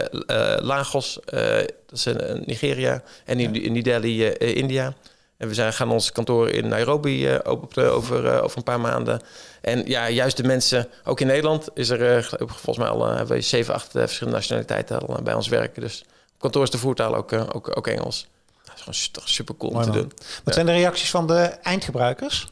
Lagos, 0.58 1.18
dat 1.24 1.72
is 1.92 2.06
in 2.06 2.42
Nigeria, 2.46 3.02
en 3.24 3.40
in, 3.40 3.62
in 3.62 3.72
New 3.72 3.84
Delhi, 3.84 4.26
India. 4.38 4.94
En 5.40 5.48
we 5.48 5.54
zijn, 5.54 5.72
gaan 5.72 5.90
ons 5.90 6.12
kantoor 6.12 6.48
in 6.48 6.68
Nairobi 6.68 7.32
uh, 7.32 7.38
open 7.42 7.92
over, 7.92 8.24
uh, 8.24 8.42
over 8.42 8.58
een 8.58 8.62
paar 8.62 8.80
maanden. 8.80 9.20
En 9.60 9.86
ja, 9.86 10.08
juist 10.08 10.36
de 10.36 10.44
mensen, 10.44 10.88
ook 11.04 11.20
in 11.20 11.26
Nederland 11.26 11.68
is 11.74 11.88
er 11.88 12.16
uh, 12.16 12.24
volgens 12.46 12.78
mij 12.78 12.88
al 12.88 13.06
hebben 13.06 13.36
we 13.36 13.42
zeven, 13.42 13.74
acht 13.74 13.90
verschillende 13.90 14.38
nationaliteiten 14.38 15.00
al 15.00 15.22
bij 15.22 15.34
ons 15.34 15.48
werken. 15.48 15.82
Dus 15.82 16.04
op 16.34 16.38
kantoor 16.38 16.62
is 16.62 16.70
de 16.70 16.78
voertaal 16.78 17.14
ook, 17.14 17.32
ook, 17.32 17.76
ook 17.76 17.86
Engels. 17.86 18.26
Dat 18.64 18.74
is 18.74 18.80
gewoon 18.80 18.98
toch 19.12 19.28
super 19.28 19.56
cool 19.56 19.72
om 19.72 19.82
te 19.82 19.90
doen. 19.90 20.12
Wat 20.44 20.54
zijn 20.54 20.66
de 20.66 20.72
reacties 20.72 21.10
van 21.10 21.26
de 21.26 21.40
eindgebruikers? 21.42 22.48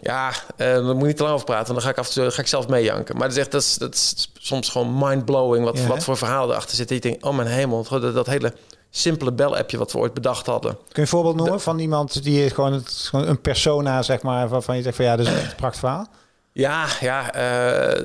Ja, 0.00 0.32
daar 0.56 0.82
moet 0.82 1.00
je 1.00 1.06
niet 1.06 1.16
te 1.16 1.22
lang 1.22 1.34
over 1.34 1.46
praten, 1.46 1.74
want 1.74 1.84
dan 1.84 1.86
ga 1.86 1.90
ik 1.90 1.98
af 1.98 2.08
en 2.08 2.12
toe 2.12 2.30
ga 2.30 2.40
ik 2.40 2.48
zelf 2.48 2.68
meejanken. 2.68 3.16
Maar 3.16 3.28
dat 3.28 3.36
is 3.36 3.42
echt, 3.42 3.52
dat 3.52 3.62
is, 3.62 3.74
dat 3.74 3.94
is 3.94 4.30
soms 4.38 4.68
gewoon 4.68 4.98
mind-blowing 4.98 5.64
wat, 5.64 5.80
wat 5.80 6.04
voor 6.04 6.16
verhalen 6.16 6.50
erachter 6.50 6.76
zitten. 6.76 6.96
Je 6.96 7.02
denkt, 7.02 7.22
oh 7.22 7.36
mijn 7.36 7.48
hemel, 7.48 7.86
dat, 7.88 8.14
dat 8.14 8.26
hele 8.26 8.52
simpele 8.94 9.32
bel-appje 9.32 9.78
wat 9.78 9.92
we 9.92 9.98
ooit 9.98 10.14
bedacht 10.14 10.46
hadden. 10.46 10.72
Kun 10.72 10.86
je 10.92 11.00
een 11.00 11.06
voorbeeld 11.06 11.36
noemen 11.36 11.60
van 11.60 11.78
iemand 11.78 12.22
die 12.22 12.50
gewoon, 12.50 12.72
het, 12.72 12.88
gewoon 12.88 13.28
een 13.28 13.40
persona, 13.40 14.02
zeg 14.02 14.22
maar, 14.22 14.48
waarvan 14.48 14.76
je 14.76 14.82
zegt 14.82 14.96
van 14.96 15.04
ja, 15.04 15.16
dat 15.16 15.26
is 15.26 15.32
echt 15.32 15.50
een 15.50 15.56
prachtig 15.56 15.80
verhaal? 15.80 16.06
Ja, 16.52 16.86
ja, 17.00 17.34
uh, 17.36 18.04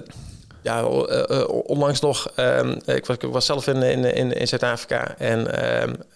ja, 0.61 0.81
uh, 0.81 1.43
onlangs 1.47 1.99
nog. 1.99 2.31
Uh, 2.35 2.71
ik, 2.85 3.05
was, 3.05 3.17
ik 3.17 3.31
was 3.31 3.45
zelf 3.45 3.67
in, 3.67 3.83
in, 3.83 4.15
in, 4.15 4.31
in 4.31 4.47
Zuid-Afrika 4.47 5.15
en 5.17 5.47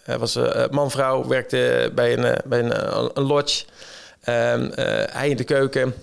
uh, 0.08 0.16
was 0.16 0.38
man, 0.70 0.92
vrouw 0.92 1.28
werkte 1.28 1.92
bij 1.96 2.18
een, 2.18 2.38
bij 2.46 2.60
een, 2.60 2.98
een 3.18 3.24
lodge. 3.24 3.66
Ehm, 4.22 4.70
hij 5.12 5.30
in 5.30 5.38
de 5.38 5.44
keuken 5.44 5.94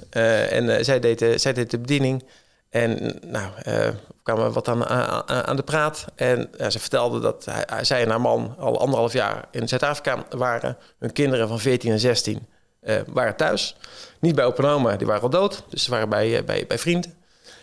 en 0.51 0.85
zij, 0.85 1.01
deed, 1.01 1.41
zij 1.41 1.53
deed 1.53 1.71
de 1.71 1.79
bediening. 1.79 2.25
En 2.71 3.19
nou, 3.27 3.51
uh, 3.69 3.89
kwamen 4.23 4.53
wat 4.53 4.69
aan, 4.69 4.87
aan, 4.87 5.29
aan, 5.29 5.57
de 5.57 5.63
praat. 5.63 6.05
En 6.15 6.51
ze 6.69 6.79
vertelde 6.79 7.21
dat 7.21 7.45
hij, 7.45 7.85
zij 7.85 8.03
en 8.03 8.09
haar 8.09 8.21
man 8.21 8.55
al 8.59 8.81
anderhalf 8.81 9.13
jaar 9.13 9.45
in 9.51 9.69
Zuid-Afrika 9.69 10.25
waren. 10.31 10.77
Hun 10.99 11.13
kinderen 11.13 11.49
van 11.49 11.61
14 11.61 11.93
en 11.93 11.99
16 11.99 12.47
uh, 12.83 12.99
eh, 12.99 13.07
waren 13.07 13.37
thuis. 13.37 13.77
Niet 14.21 14.35
bij 14.35 14.45
opa 14.45 14.97
die 14.97 15.07
waren 15.07 15.23
al 15.23 15.31
dood. 15.31 15.63
Dus 15.69 15.85
ze 15.85 15.91
waren 15.91 16.09
bij, 16.09 16.39
uh, 16.39 16.45
bij, 16.45 16.65
bij 16.69 16.79
vrienden. 16.79 17.15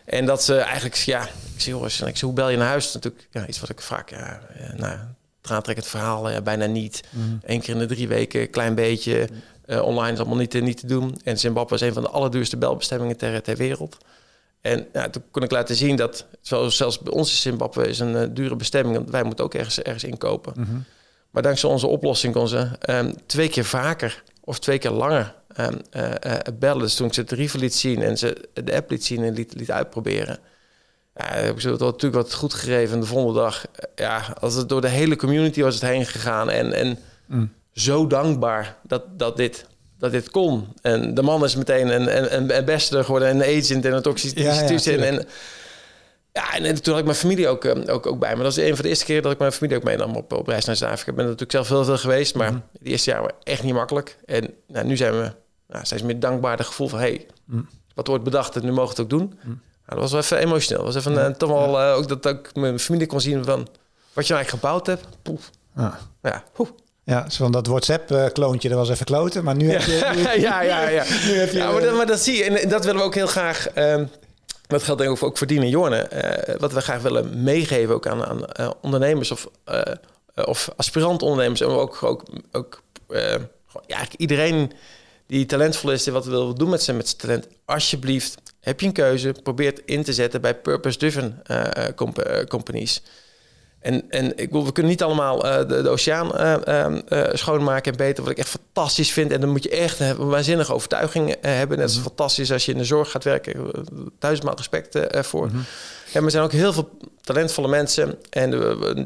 En 0.06 0.26
dat 0.26 0.44
ze 0.44 0.58
eigenlijk, 0.58 0.96
ja, 0.96 1.24
ik 1.24 1.62
zie 1.62 1.74
jongens, 1.74 2.02
ik 2.02 2.18
zie, 2.18 2.28
hoe 2.28 2.36
bel 2.36 2.50
je 2.50 2.58
naar 2.58 2.68
huis? 2.68 2.94
Natuurlijk, 2.94 3.28
ja, 3.32 3.48
iets 3.48 3.60
wat 3.60 3.70
ik 3.70 3.82
vaak, 3.82 4.10
ja, 4.10 4.40
nou, 4.76 4.98
traantrekkend 5.42 5.88
verhaal, 5.88 6.30
ja, 6.30 6.42
bijna 6.42 6.66
niet. 6.66 7.04
Mm. 7.10 7.40
Eén 7.44 7.62
keer 7.62 7.74
in 7.74 7.80
de 7.80 7.86
drie 7.86 8.08
weken, 8.08 8.50
klein 8.50 8.76
beetje. 8.76 9.30
online 9.68 10.12
is 10.12 10.20
allemaal 10.20 10.38
niet, 10.38 10.62
niet 10.62 10.80
te 10.80 10.88
doen. 10.88 11.20
En 11.24 11.40
Zimbabwe 11.40 11.76
is 11.76 11.82
een 11.82 11.94
van 11.94 12.04
de 12.04 12.10
allerduurste 12.10 12.58
belbestemmingen 12.58 13.18
ter, 13.18 13.42
ter 13.42 13.58
wereld. 13.58 13.98
En 14.66 14.88
ja, 14.94 15.10
toen 15.10 15.24
kon 15.32 15.44
ik 15.44 15.52
laten 15.52 15.76
zien 15.76 15.96
dat, 15.96 16.26
zelfs 16.42 17.00
bij 17.00 17.14
ons 17.14 17.30
in 17.30 17.38
Zimbabwe 17.38 17.88
is 17.88 18.00
een 18.00 18.16
uh, 18.16 18.24
dure 18.32 18.56
bestemming, 18.56 18.96
want 18.96 19.10
wij 19.10 19.24
moeten 19.24 19.46
ook 19.46 19.54
ergens, 19.54 19.82
ergens 19.82 20.04
inkopen. 20.04 20.54
Mm 20.58 20.84
Maar 21.32 21.44
dankzij 21.44 21.70
onze 21.70 21.88
oplossing 21.88 22.34
kon 22.34 22.48
ze 22.48 22.70
um, 22.90 23.14
twee 23.26 23.50
keer 23.50 23.66
vaker 23.66 24.24
of 24.44 24.60
twee 24.60 24.78
keer 24.78 24.92
langer 24.92 25.36
um, 25.58 25.82
uh, 25.96 26.10
uh, 26.26 26.36
bellen. 26.60 26.82
Dus 26.82 26.96
toen 26.96 27.08
ik 27.08 27.14
ze 27.14 27.22
het 27.22 27.32
rieven 27.32 27.60
liet 27.60 27.76
zien 27.76 28.02
en 28.02 28.18
ze 28.18 28.50
de 28.54 28.76
app 28.76 28.90
liet 28.90 29.06
zien 29.06 29.24
en 29.24 29.34
liet, 29.34 29.54
liet 29.56 29.72
uitproberen, 29.72 30.40
ja, 31.16 31.26
heb 31.26 31.56
ik 31.56 31.62
ze 31.62 31.70
natuurlijk 31.70 32.14
wat 32.14 32.34
goed 32.34 32.54
gegeven. 32.54 33.00
de 33.00 33.06
volgende 33.06 33.40
dag, 33.40 33.66
ja, 33.96 34.36
als 34.40 34.56
het 34.56 34.70
door 34.70 34.82
de 34.82 34.88
hele 34.88 35.16
community 35.16 35.62
was 35.62 35.74
het 35.74 35.84
heen 35.84 36.06
gegaan 36.06 36.50
en, 36.50 36.74
en 36.74 37.00
mm. 37.26 37.54
zo 37.74 38.08
dankbaar 38.08 38.78
dat, 38.84 39.20
dat 39.20 39.38
dit 39.38 39.66
dat 39.98 40.12
dit 40.12 40.30
kon. 40.30 40.68
En 40.82 41.14
de 41.14 41.22
man 41.22 41.44
is 41.44 41.56
meteen 41.56 41.88
een, 41.88 42.36
een, 42.36 42.58
een 42.58 42.66
beste 42.66 43.04
geworden, 43.04 43.30
een 43.30 43.60
agent 43.60 43.86
en 43.86 43.94
een 43.94 44.02
toxische 44.02 44.40
ja, 44.40 44.54
ja, 44.54 45.04
en, 45.04 45.28
ja, 46.32 46.54
en 46.54 46.82
toen 46.82 46.92
had 46.94 46.98
ik 47.00 47.06
mijn 47.06 47.18
familie 47.18 47.48
ook, 47.48 47.66
eh, 47.66 47.94
ook, 47.94 48.06
ook 48.06 48.20
bij 48.20 48.36
me. 48.36 48.44
Dat 48.44 48.58
is 48.58 48.64
een 48.64 48.74
van 48.76 48.84
de 48.84 48.90
eerste 48.90 49.06
keer 49.06 49.22
dat 49.22 49.32
ik 49.32 49.40
mijn 49.40 49.52
familie 49.52 49.78
ook 49.78 49.84
meenam 49.84 50.16
op, 50.16 50.34
op 50.34 50.48
reis 50.48 50.66
naar 50.66 50.76
Zuid-Afrika. 50.76 51.12
Ik 51.12 51.18
ben 51.18 51.26
natuurlijk 51.26 51.52
zelf 51.52 51.70
heel 51.70 51.84
veel 51.84 51.98
geweest, 51.98 52.36
maar 52.36 52.52
mm 52.52 52.64
de 52.80 52.90
eerste 52.90 53.10
jaar 53.10 53.22
waren 53.22 53.36
echt 53.44 53.64
niet 53.64 53.74
makkelijk. 53.74 54.18
En 54.26 54.54
nou, 54.68 54.86
nu 54.86 54.98
zijn 54.98 55.12
we 55.12 55.32
nou, 55.68 55.86
steeds 55.86 56.02
meer 56.02 56.20
dankbaar. 56.20 56.58
Het 56.58 56.68
gevoel 56.68 56.88
van, 56.88 57.00
hey, 57.00 57.26
mhm. 57.46 57.62
wat 57.94 58.08
wordt 58.08 58.24
bedacht 58.24 58.56
en 58.56 58.64
nu 58.64 58.72
mogen 58.72 58.96
we 58.96 59.02
het 59.02 59.14
ook 59.14 59.20
doen. 59.20 59.34
Mhm. 59.40 59.48
Nou, 59.48 59.60
dat 59.86 60.00
was 60.00 60.12
wel 60.12 60.22
even 60.22 60.38
emotioneel. 60.38 60.84
Dat 60.84 60.94
was 60.94 61.06
even 61.06 61.30
uh, 61.30 61.36
toch 61.36 61.50
wel 61.50 61.82
uh, 61.82 61.96
ook 61.96 62.08
dat 62.08 62.26
ik 62.26 62.56
mijn 62.56 62.80
familie 62.80 63.08
kon 63.08 63.22
zien 63.22 63.44
van 63.44 63.68
wat 64.14 64.28
je 64.28 64.34
nou 64.34 64.44
eigenlijk 64.44 64.50
gebouwd 64.50 64.88
hebt. 64.88 65.08
Poef. 65.22 65.50
Ja, 65.76 66.00
ja, 66.22 66.44
van 67.28 67.52
dat 67.52 67.68
WhatsApp-kloontje, 67.68 68.70
dat 68.70 68.78
was 68.78 68.90
even 68.90 69.06
kloten. 69.06 69.44
Maar 69.44 69.56
nu 69.56 69.72
heb 69.72 69.82
je... 69.82 69.94
ja, 70.40 70.62
ja, 70.62 70.90
ja. 70.90 71.04
nu 71.04 71.38
heb 71.38 71.52
je, 71.52 71.58
ja 71.58 71.72
maar, 71.72 71.82
dat, 71.82 71.96
maar 71.96 72.06
dat 72.06 72.20
zie 72.20 72.38
je. 72.38 72.44
En 72.44 72.70
dat 72.70 72.86
willen 72.86 73.00
we 73.00 73.06
ook 73.06 73.16
heel 73.16 73.28
graag... 73.28 73.68
Um, 73.76 74.10
dat 74.68 74.84
geldt 74.84 75.02
denk 75.02 75.18
ik 75.18 75.24
ook 75.24 75.38
voor 75.38 75.48
Dien 75.48 75.62
en 75.62 75.70
Jorne. 75.70 76.10
Uh, 76.14 76.56
wat 76.60 76.74
we 76.74 76.82
graag 76.82 77.02
willen 77.02 77.44
meegeven 77.44 77.96
ook 77.96 78.08
aan, 78.08 78.26
aan 78.26 78.44
uh, 78.60 78.70
ondernemers 78.82 79.32
of, 79.32 79.50
uh, 79.70 79.82
of 80.46 80.70
aspirant 80.76 81.22
ondernemers. 81.22 81.62
En 81.62 81.68
ook, 81.68 82.04
ook, 82.04 82.24
ook 82.52 82.82
ja, 83.88 84.06
iedereen 84.18 84.72
die 85.28 85.46
talentvol 85.46 85.92
is, 85.92 86.04
die 86.04 86.14
wat 86.14 86.26
wil 86.26 86.54
doen 86.54 86.70
met 86.70 86.84
zijn, 86.84 86.98
met 86.98 87.08
zijn 87.08 87.22
talent. 87.22 87.48
Alsjeblieft, 87.66 88.36
heb 88.60 88.80
je 88.80 88.86
een 88.88 88.94
keuze, 88.94 89.36
probeer 89.44 89.70
het 89.70 89.82
in 89.86 90.04
te 90.04 90.14
zetten 90.14 90.42
bij 90.42 90.56
purpose-driven 90.56 91.42
comp 91.96 92.46
companies. 92.48 93.02
En, 93.86 94.04
en 94.10 94.38
ik 94.38 94.52
wil, 94.52 94.66
we 94.66 94.72
kunnen 94.72 94.92
niet 94.92 95.04
allemaal 95.04 95.46
uh, 95.46 95.58
de, 95.58 95.82
de, 95.82 95.90
oceaan 95.90 96.32
uh, 96.36 96.86
uh, 97.10 97.28
schoonmaken 97.34 97.92
en 97.92 97.98
beter. 97.98 98.24
Wat 98.24 98.32
ik 98.32 98.38
echt 98.38 98.50
fantastisch 98.50 99.12
vind. 99.12 99.32
En 99.32 99.42
dan 99.42 99.50
moet 99.50 99.64
je 99.64 99.70
echt 99.70 100.00
een 100.00 100.16
waanzinnige 100.16 100.74
overtuiging 100.74 101.36
hebben. 101.42 101.78
Net 101.78 101.90
is 101.90 101.96
mhm. 101.96 102.04
fantastisch 102.04 102.52
als 102.52 102.66
je 102.66 102.72
in 102.72 102.78
de 102.78 102.84
zorg 102.84 103.12
gaat 103.12 103.24
werken. 103.24 103.72
Duizendmaal 104.20 104.56
respect 104.56 105.00
voor. 105.12 105.50
Mm 105.52 105.66
En 106.14 106.24
er 106.24 106.32
zijn 106.32 106.44
ook 106.44 106.52
heel 106.52 106.74
veel 106.74 106.90
talentvolle 107.22 107.68
mensen. 107.68 108.18
En 108.30 108.52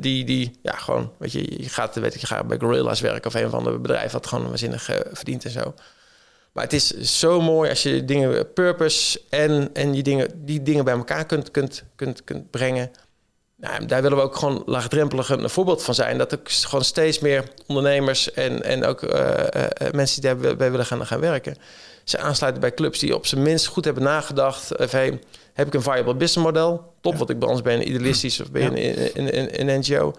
die, 0.02 0.26
die 0.26 0.52
ja, 0.62 0.72
gewoon, 0.72 1.12
weet 1.18 1.32
je, 1.32 1.62
je 1.64 1.70
gaat, 1.70 1.96
weet 1.96 2.14
je, 2.14 2.20
je 2.20 2.28
gaat 2.28 2.48
bij 2.48 2.58
Gorilla's 2.60 3.02
werken 3.02 3.26
of 3.26 3.34
een 3.34 3.50
van 3.50 3.64
de 3.64 3.80
bedrijven 3.80 4.12
wat 4.12 4.28
gewoon 4.28 4.48
waanzinnig 4.48 4.90
verdient 5.12 5.46
en 5.46 5.52
zo. 5.52 5.74
Maar 6.52 6.64
het 6.64 6.74
is 6.74 6.88
zo 7.20 7.42
mooi 7.42 7.70
als 7.70 7.84
je 7.84 8.06
dingen, 8.06 8.54
purpose 8.54 9.22
en, 9.30 9.70
en 9.74 9.94
je 9.94 10.04
dingen, 10.04 10.46
die 10.46 10.64
dingen 10.64 10.86
bij 10.86 10.94
elkaar 10.94 11.26
kunt, 11.26 11.52
kunt, 11.52 11.84
kunt, 11.96 12.24
kunt 12.24 12.52
brengen. 12.52 12.92
Nou, 13.60 13.86
daar 13.86 14.02
willen 14.02 14.18
we 14.18 14.24
ook 14.24 14.36
gewoon 14.36 14.64
laagdrempelig 14.66 15.30
een 15.30 15.50
voorbeeld 15.50 15.84
van 15.84 15.94
zijn. 15.94 16.18
Dat 16.18 16.32
er 16.32 16.40
gewoon 16.44 16.86
steeds 16.86 17.20
meer 17.20 17.44
ondernemers 17.68 18.32
en, 18.32 18.64
en 18.64 18.86
ook 18.86 19.02
uh, 19.02 19.12
uh, 19.12 19.92
mensen 19.92 20.22
die 20.22 20.36
daarbij 20.36 20.72
willen 20.72 20.86
gaan, 20.86 21.06
gaan 21.06 21.20
werken, 21.20 21.56
ze 22.04 22.18
aansluiten 22.18 22.62
bij 22.62 22.74
clubs 22.74 23.00
die 23.00 23.16
op 23.16 23.26
zijn 23.26 23.42
minst 23.42 23.66
goed 23.66 23.86
hebben 23.86 24.04
nagedacht. 24.04 24.70
Hey, 24.92 25.20
heb 25.54 25.68
ik 25.68 25.74
een 25.74 25.82
viable 25.82 26.16
business 26.16 26.48
model? 26.48 26.94
Top, 27.02 27.16
wat 27.16 27.30
ik 27.30 27.40
bij 27.40 27.50
ons 27.50 27.62
ben 27.62 27.88
idealistisch 27.88 28.40
of 28.40 28.52
ben 28.52 28.62
ja. 28.62 28.70
in, 28.70 29.16
in, 29.16 29.34
in, 29.34 29.52
in, 29.52 29.70
een 29.70 29.80
NGO. 29.80 30.14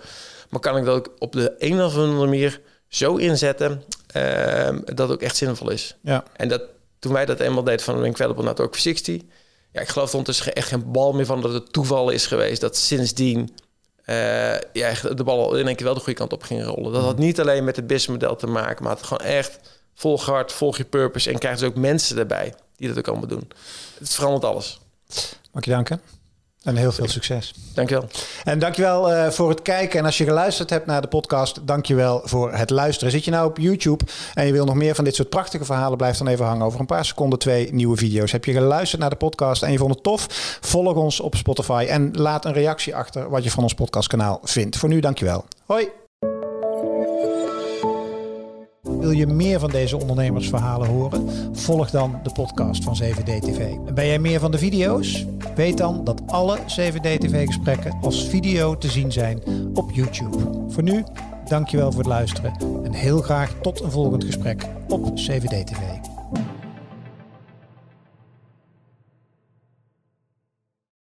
Maar 0.49 0.61
kan 0.61 0.77
ik 0.77 0.85
dat 0.85 0.97
ook 0.97 1.15
op 1.19 1.33
de 1.33 1.55
een 1.59 1.83
of 1.83 1.97
andere 1.97 2.27
manier 2.27 2.61
zo 2.89 3.17
inzetten 3.17 3.83
ehm, 4.07 4.81
dat 4.85 4.99
het 4.99 5.11
ook 5.11 5.23
echt 5.23 5.37
zinvol 5.37 5.71
is? 5.71 5.97
Ja. 6.01 6.25
En 6.37 6.49
dat, 6.49 6.63
toen 6.99 7.13
wij 7.13 7.27
dat 7.27 7.41
eenmaal 7.41 7.65
deden 7.65 7.85
van 7.85 8.05
Incredible 8.05 8.45
Network 8.45 8.75
60 8.77 9.23
ja, 9.73 9.81
ik 9.81 9.89
geloof 9.89 10.15
ondertussen 10.15 10.55
echt 10.55 10.69
geen 10.69 10.93
bal 10.93 11.13
meer 11.13 11.27
van 11.27 11.41
dat 11.41 11.53
het 11.53 11.73
toeval 11.73 12.11
is 12.11 12.27
geweest 12.27 12.61
dat 12.61 12.77
sindsdien 12.77 13.55
ja, 14.73 14.93
de 15.15 15.25
bal 15.25 15.57
in 15.57 15.67
één 15.67 15.77
keer 15.77 15.85
wel 15.85 15.95
de 15.95 16.01
goede 16.01 16.19
kant 16.19 16.33
op 16.33 16.43
ging 16.43 16.65
rollen. 16.65 16.93
Dat 16.93 17.03
had 17.03 17.19
niet 17.19 17.41
alleen 17.41 17.65
met 17.65 17.77
het 17.77 17.87
businessmodel 17.87 18.37
te 18.37 18.47
maken, 18.47 18.85
maar 18.85 18.97
het 18.97 19.03
gewoon 19.03 19.27
echt 19.27 19.59
volg 19.95 20.27
hard, 20.27 20.53
volg 20.53 20.77
je 20.77 20.85
purpose 20.85 21.31
en 21.31 21.39
krijg 21.39 21.59
dus 21.59 21.69
ook 21.69 21.75
mensen 21.75 22.19
erbij 22.19 22.55
die 22.77 22.89
dat 22.89 22.99
ook 22.99 23.09
allemaal 23.09 23.29
doen. 23.29 23.51
Het 23.99 24.15
verandert 24.15 24.45
alles. 24.45 24.81
Mag 25.53 25.65
je 25.65 25.71
danken. 25.71 26.01
En 26.63 26.77
heel 26.77 26.93
veel 26.93 27.09
succes. 27.09 27.55
Dankjewel. 27.75 28.09
En 28.45 28.59
dankjewel 28.59 29.13
uh, 29.13 29.31
voor 29.31 29.49
het 29.49 29.63
kijken. 29.63 29.99
En 29.99 30.05
als 30.05 30.19
je 30.19 30.25
geluisterd 30.25 30.71
hebt 30.71 30.87
naar 30.87 31.01
de 31.01 31.09
podcast, 31.09 31.67
dankjewel 31.67 32.21
voor 32.25 32.53
het 32.53 32.71
luisteren. 32.71 33.13
Zit 33.13 33.25
je 33.25 33.31
nou 33.31 33.49
op 33.49 33.59
YouTube 33.59 34.05
en 34.35 34.47
je 34.47 34.53
wil 34.53 34.65
nog 34.65 34.75
meer 34.75 34.95
van 34.95 35.05
dit 35.05 35.15
soort 35.15 35.29
prachtige 35.29 35.65
verhalen, 35.65 35.99
blijf 35.99 36.17
dan 36.17 36.27
even 36.27 36.45
hangen. 36.45 36.67
Over 36.67 36.81
een 36.81 36.87
paar 36.87 37.05
seconden 37.05 37.39
twee 37.39 37.73
nieuwe 37.73 37.97
video's. 37.97 38.33
Heb 38.33 38.45
je 38.45 38.53
geluisterd 38.53 39.01
naar 39.01 39.11
de 39.11 39.17
podcast 39.17 39.63
en 39.63 39.73
je 39.73 39.79
vond 39.79 39.95
het 39.95 40.03
tof? 40.03 40.27
Volg 40.61 40.97
ons 40.97 41.21
op 41.21 41.35
Spotify 41.35 41.87
en 41.89 42.11
laat 42.13 42.45
een 42.45 42.53
reactie 42.53 42.97
achter 42.97 43.31
wat 43.31 43.45
je 43.45 43.51
van 43.51 43.63
ons 43.63 43.75
podcastkanaal 43.75 44.41
vindt. 44.43 44.77
Voor 44.77 44.89
nu 44.89 45.01
dankjewel. 45.01 45.45
Hoi. 45.67 46.00
Wil 49.01 49.11
je 49.11 49.27
meer 49.27 49.61
van 49.61 49.71
deze 49.71 49.97
ondernemersverhalen 49.97 50.89
horen? 50.89 51.29
Volg 51.53 51.91
dan 51.91 52.21
de 52.23 52.33
podcast 52.33 52.85
van 52.85 53.01
7D 53.03 53.39
TV. 53.41 53.59
En 53.87 53.95
ben 53.95 54.07
jij 54.07 54.19
meer 54.19 54.41
van 54.41 54.51
de 54.51 54.59
video's? 54.59 55.27
Weet 55.55 55.79
dan 55.79 56.05
dat 56.05 56.23
alle 56.27 56.59
7D 56.59 57.19
TV 57.19 57.47
gesprekken 57.47 57.99
als 58.01 58.29
video 58.29 58.79
te 58.79 58.89
zien 58.89 59.13
zijn 59.13 59.43
op 59.75 59.91
YouTube. 59.91 60.39
Voor 60.69 60.83
nu, 60.83 61.05
dankjewel 61.49 61.91
voor 61.91 62.01
het 62.01 62.09
luisteren 62.09 62.53
en 62.83 62.93
heel 62.93 63.21
graag 63.21 63.55
tot 63.63 63.81
een 63.81 63.91
volgend 63.91 64.25
gesprek 64.25 64.67
op 64.89 65.07
7D 65.09 65.65
TV. 65.65 66.00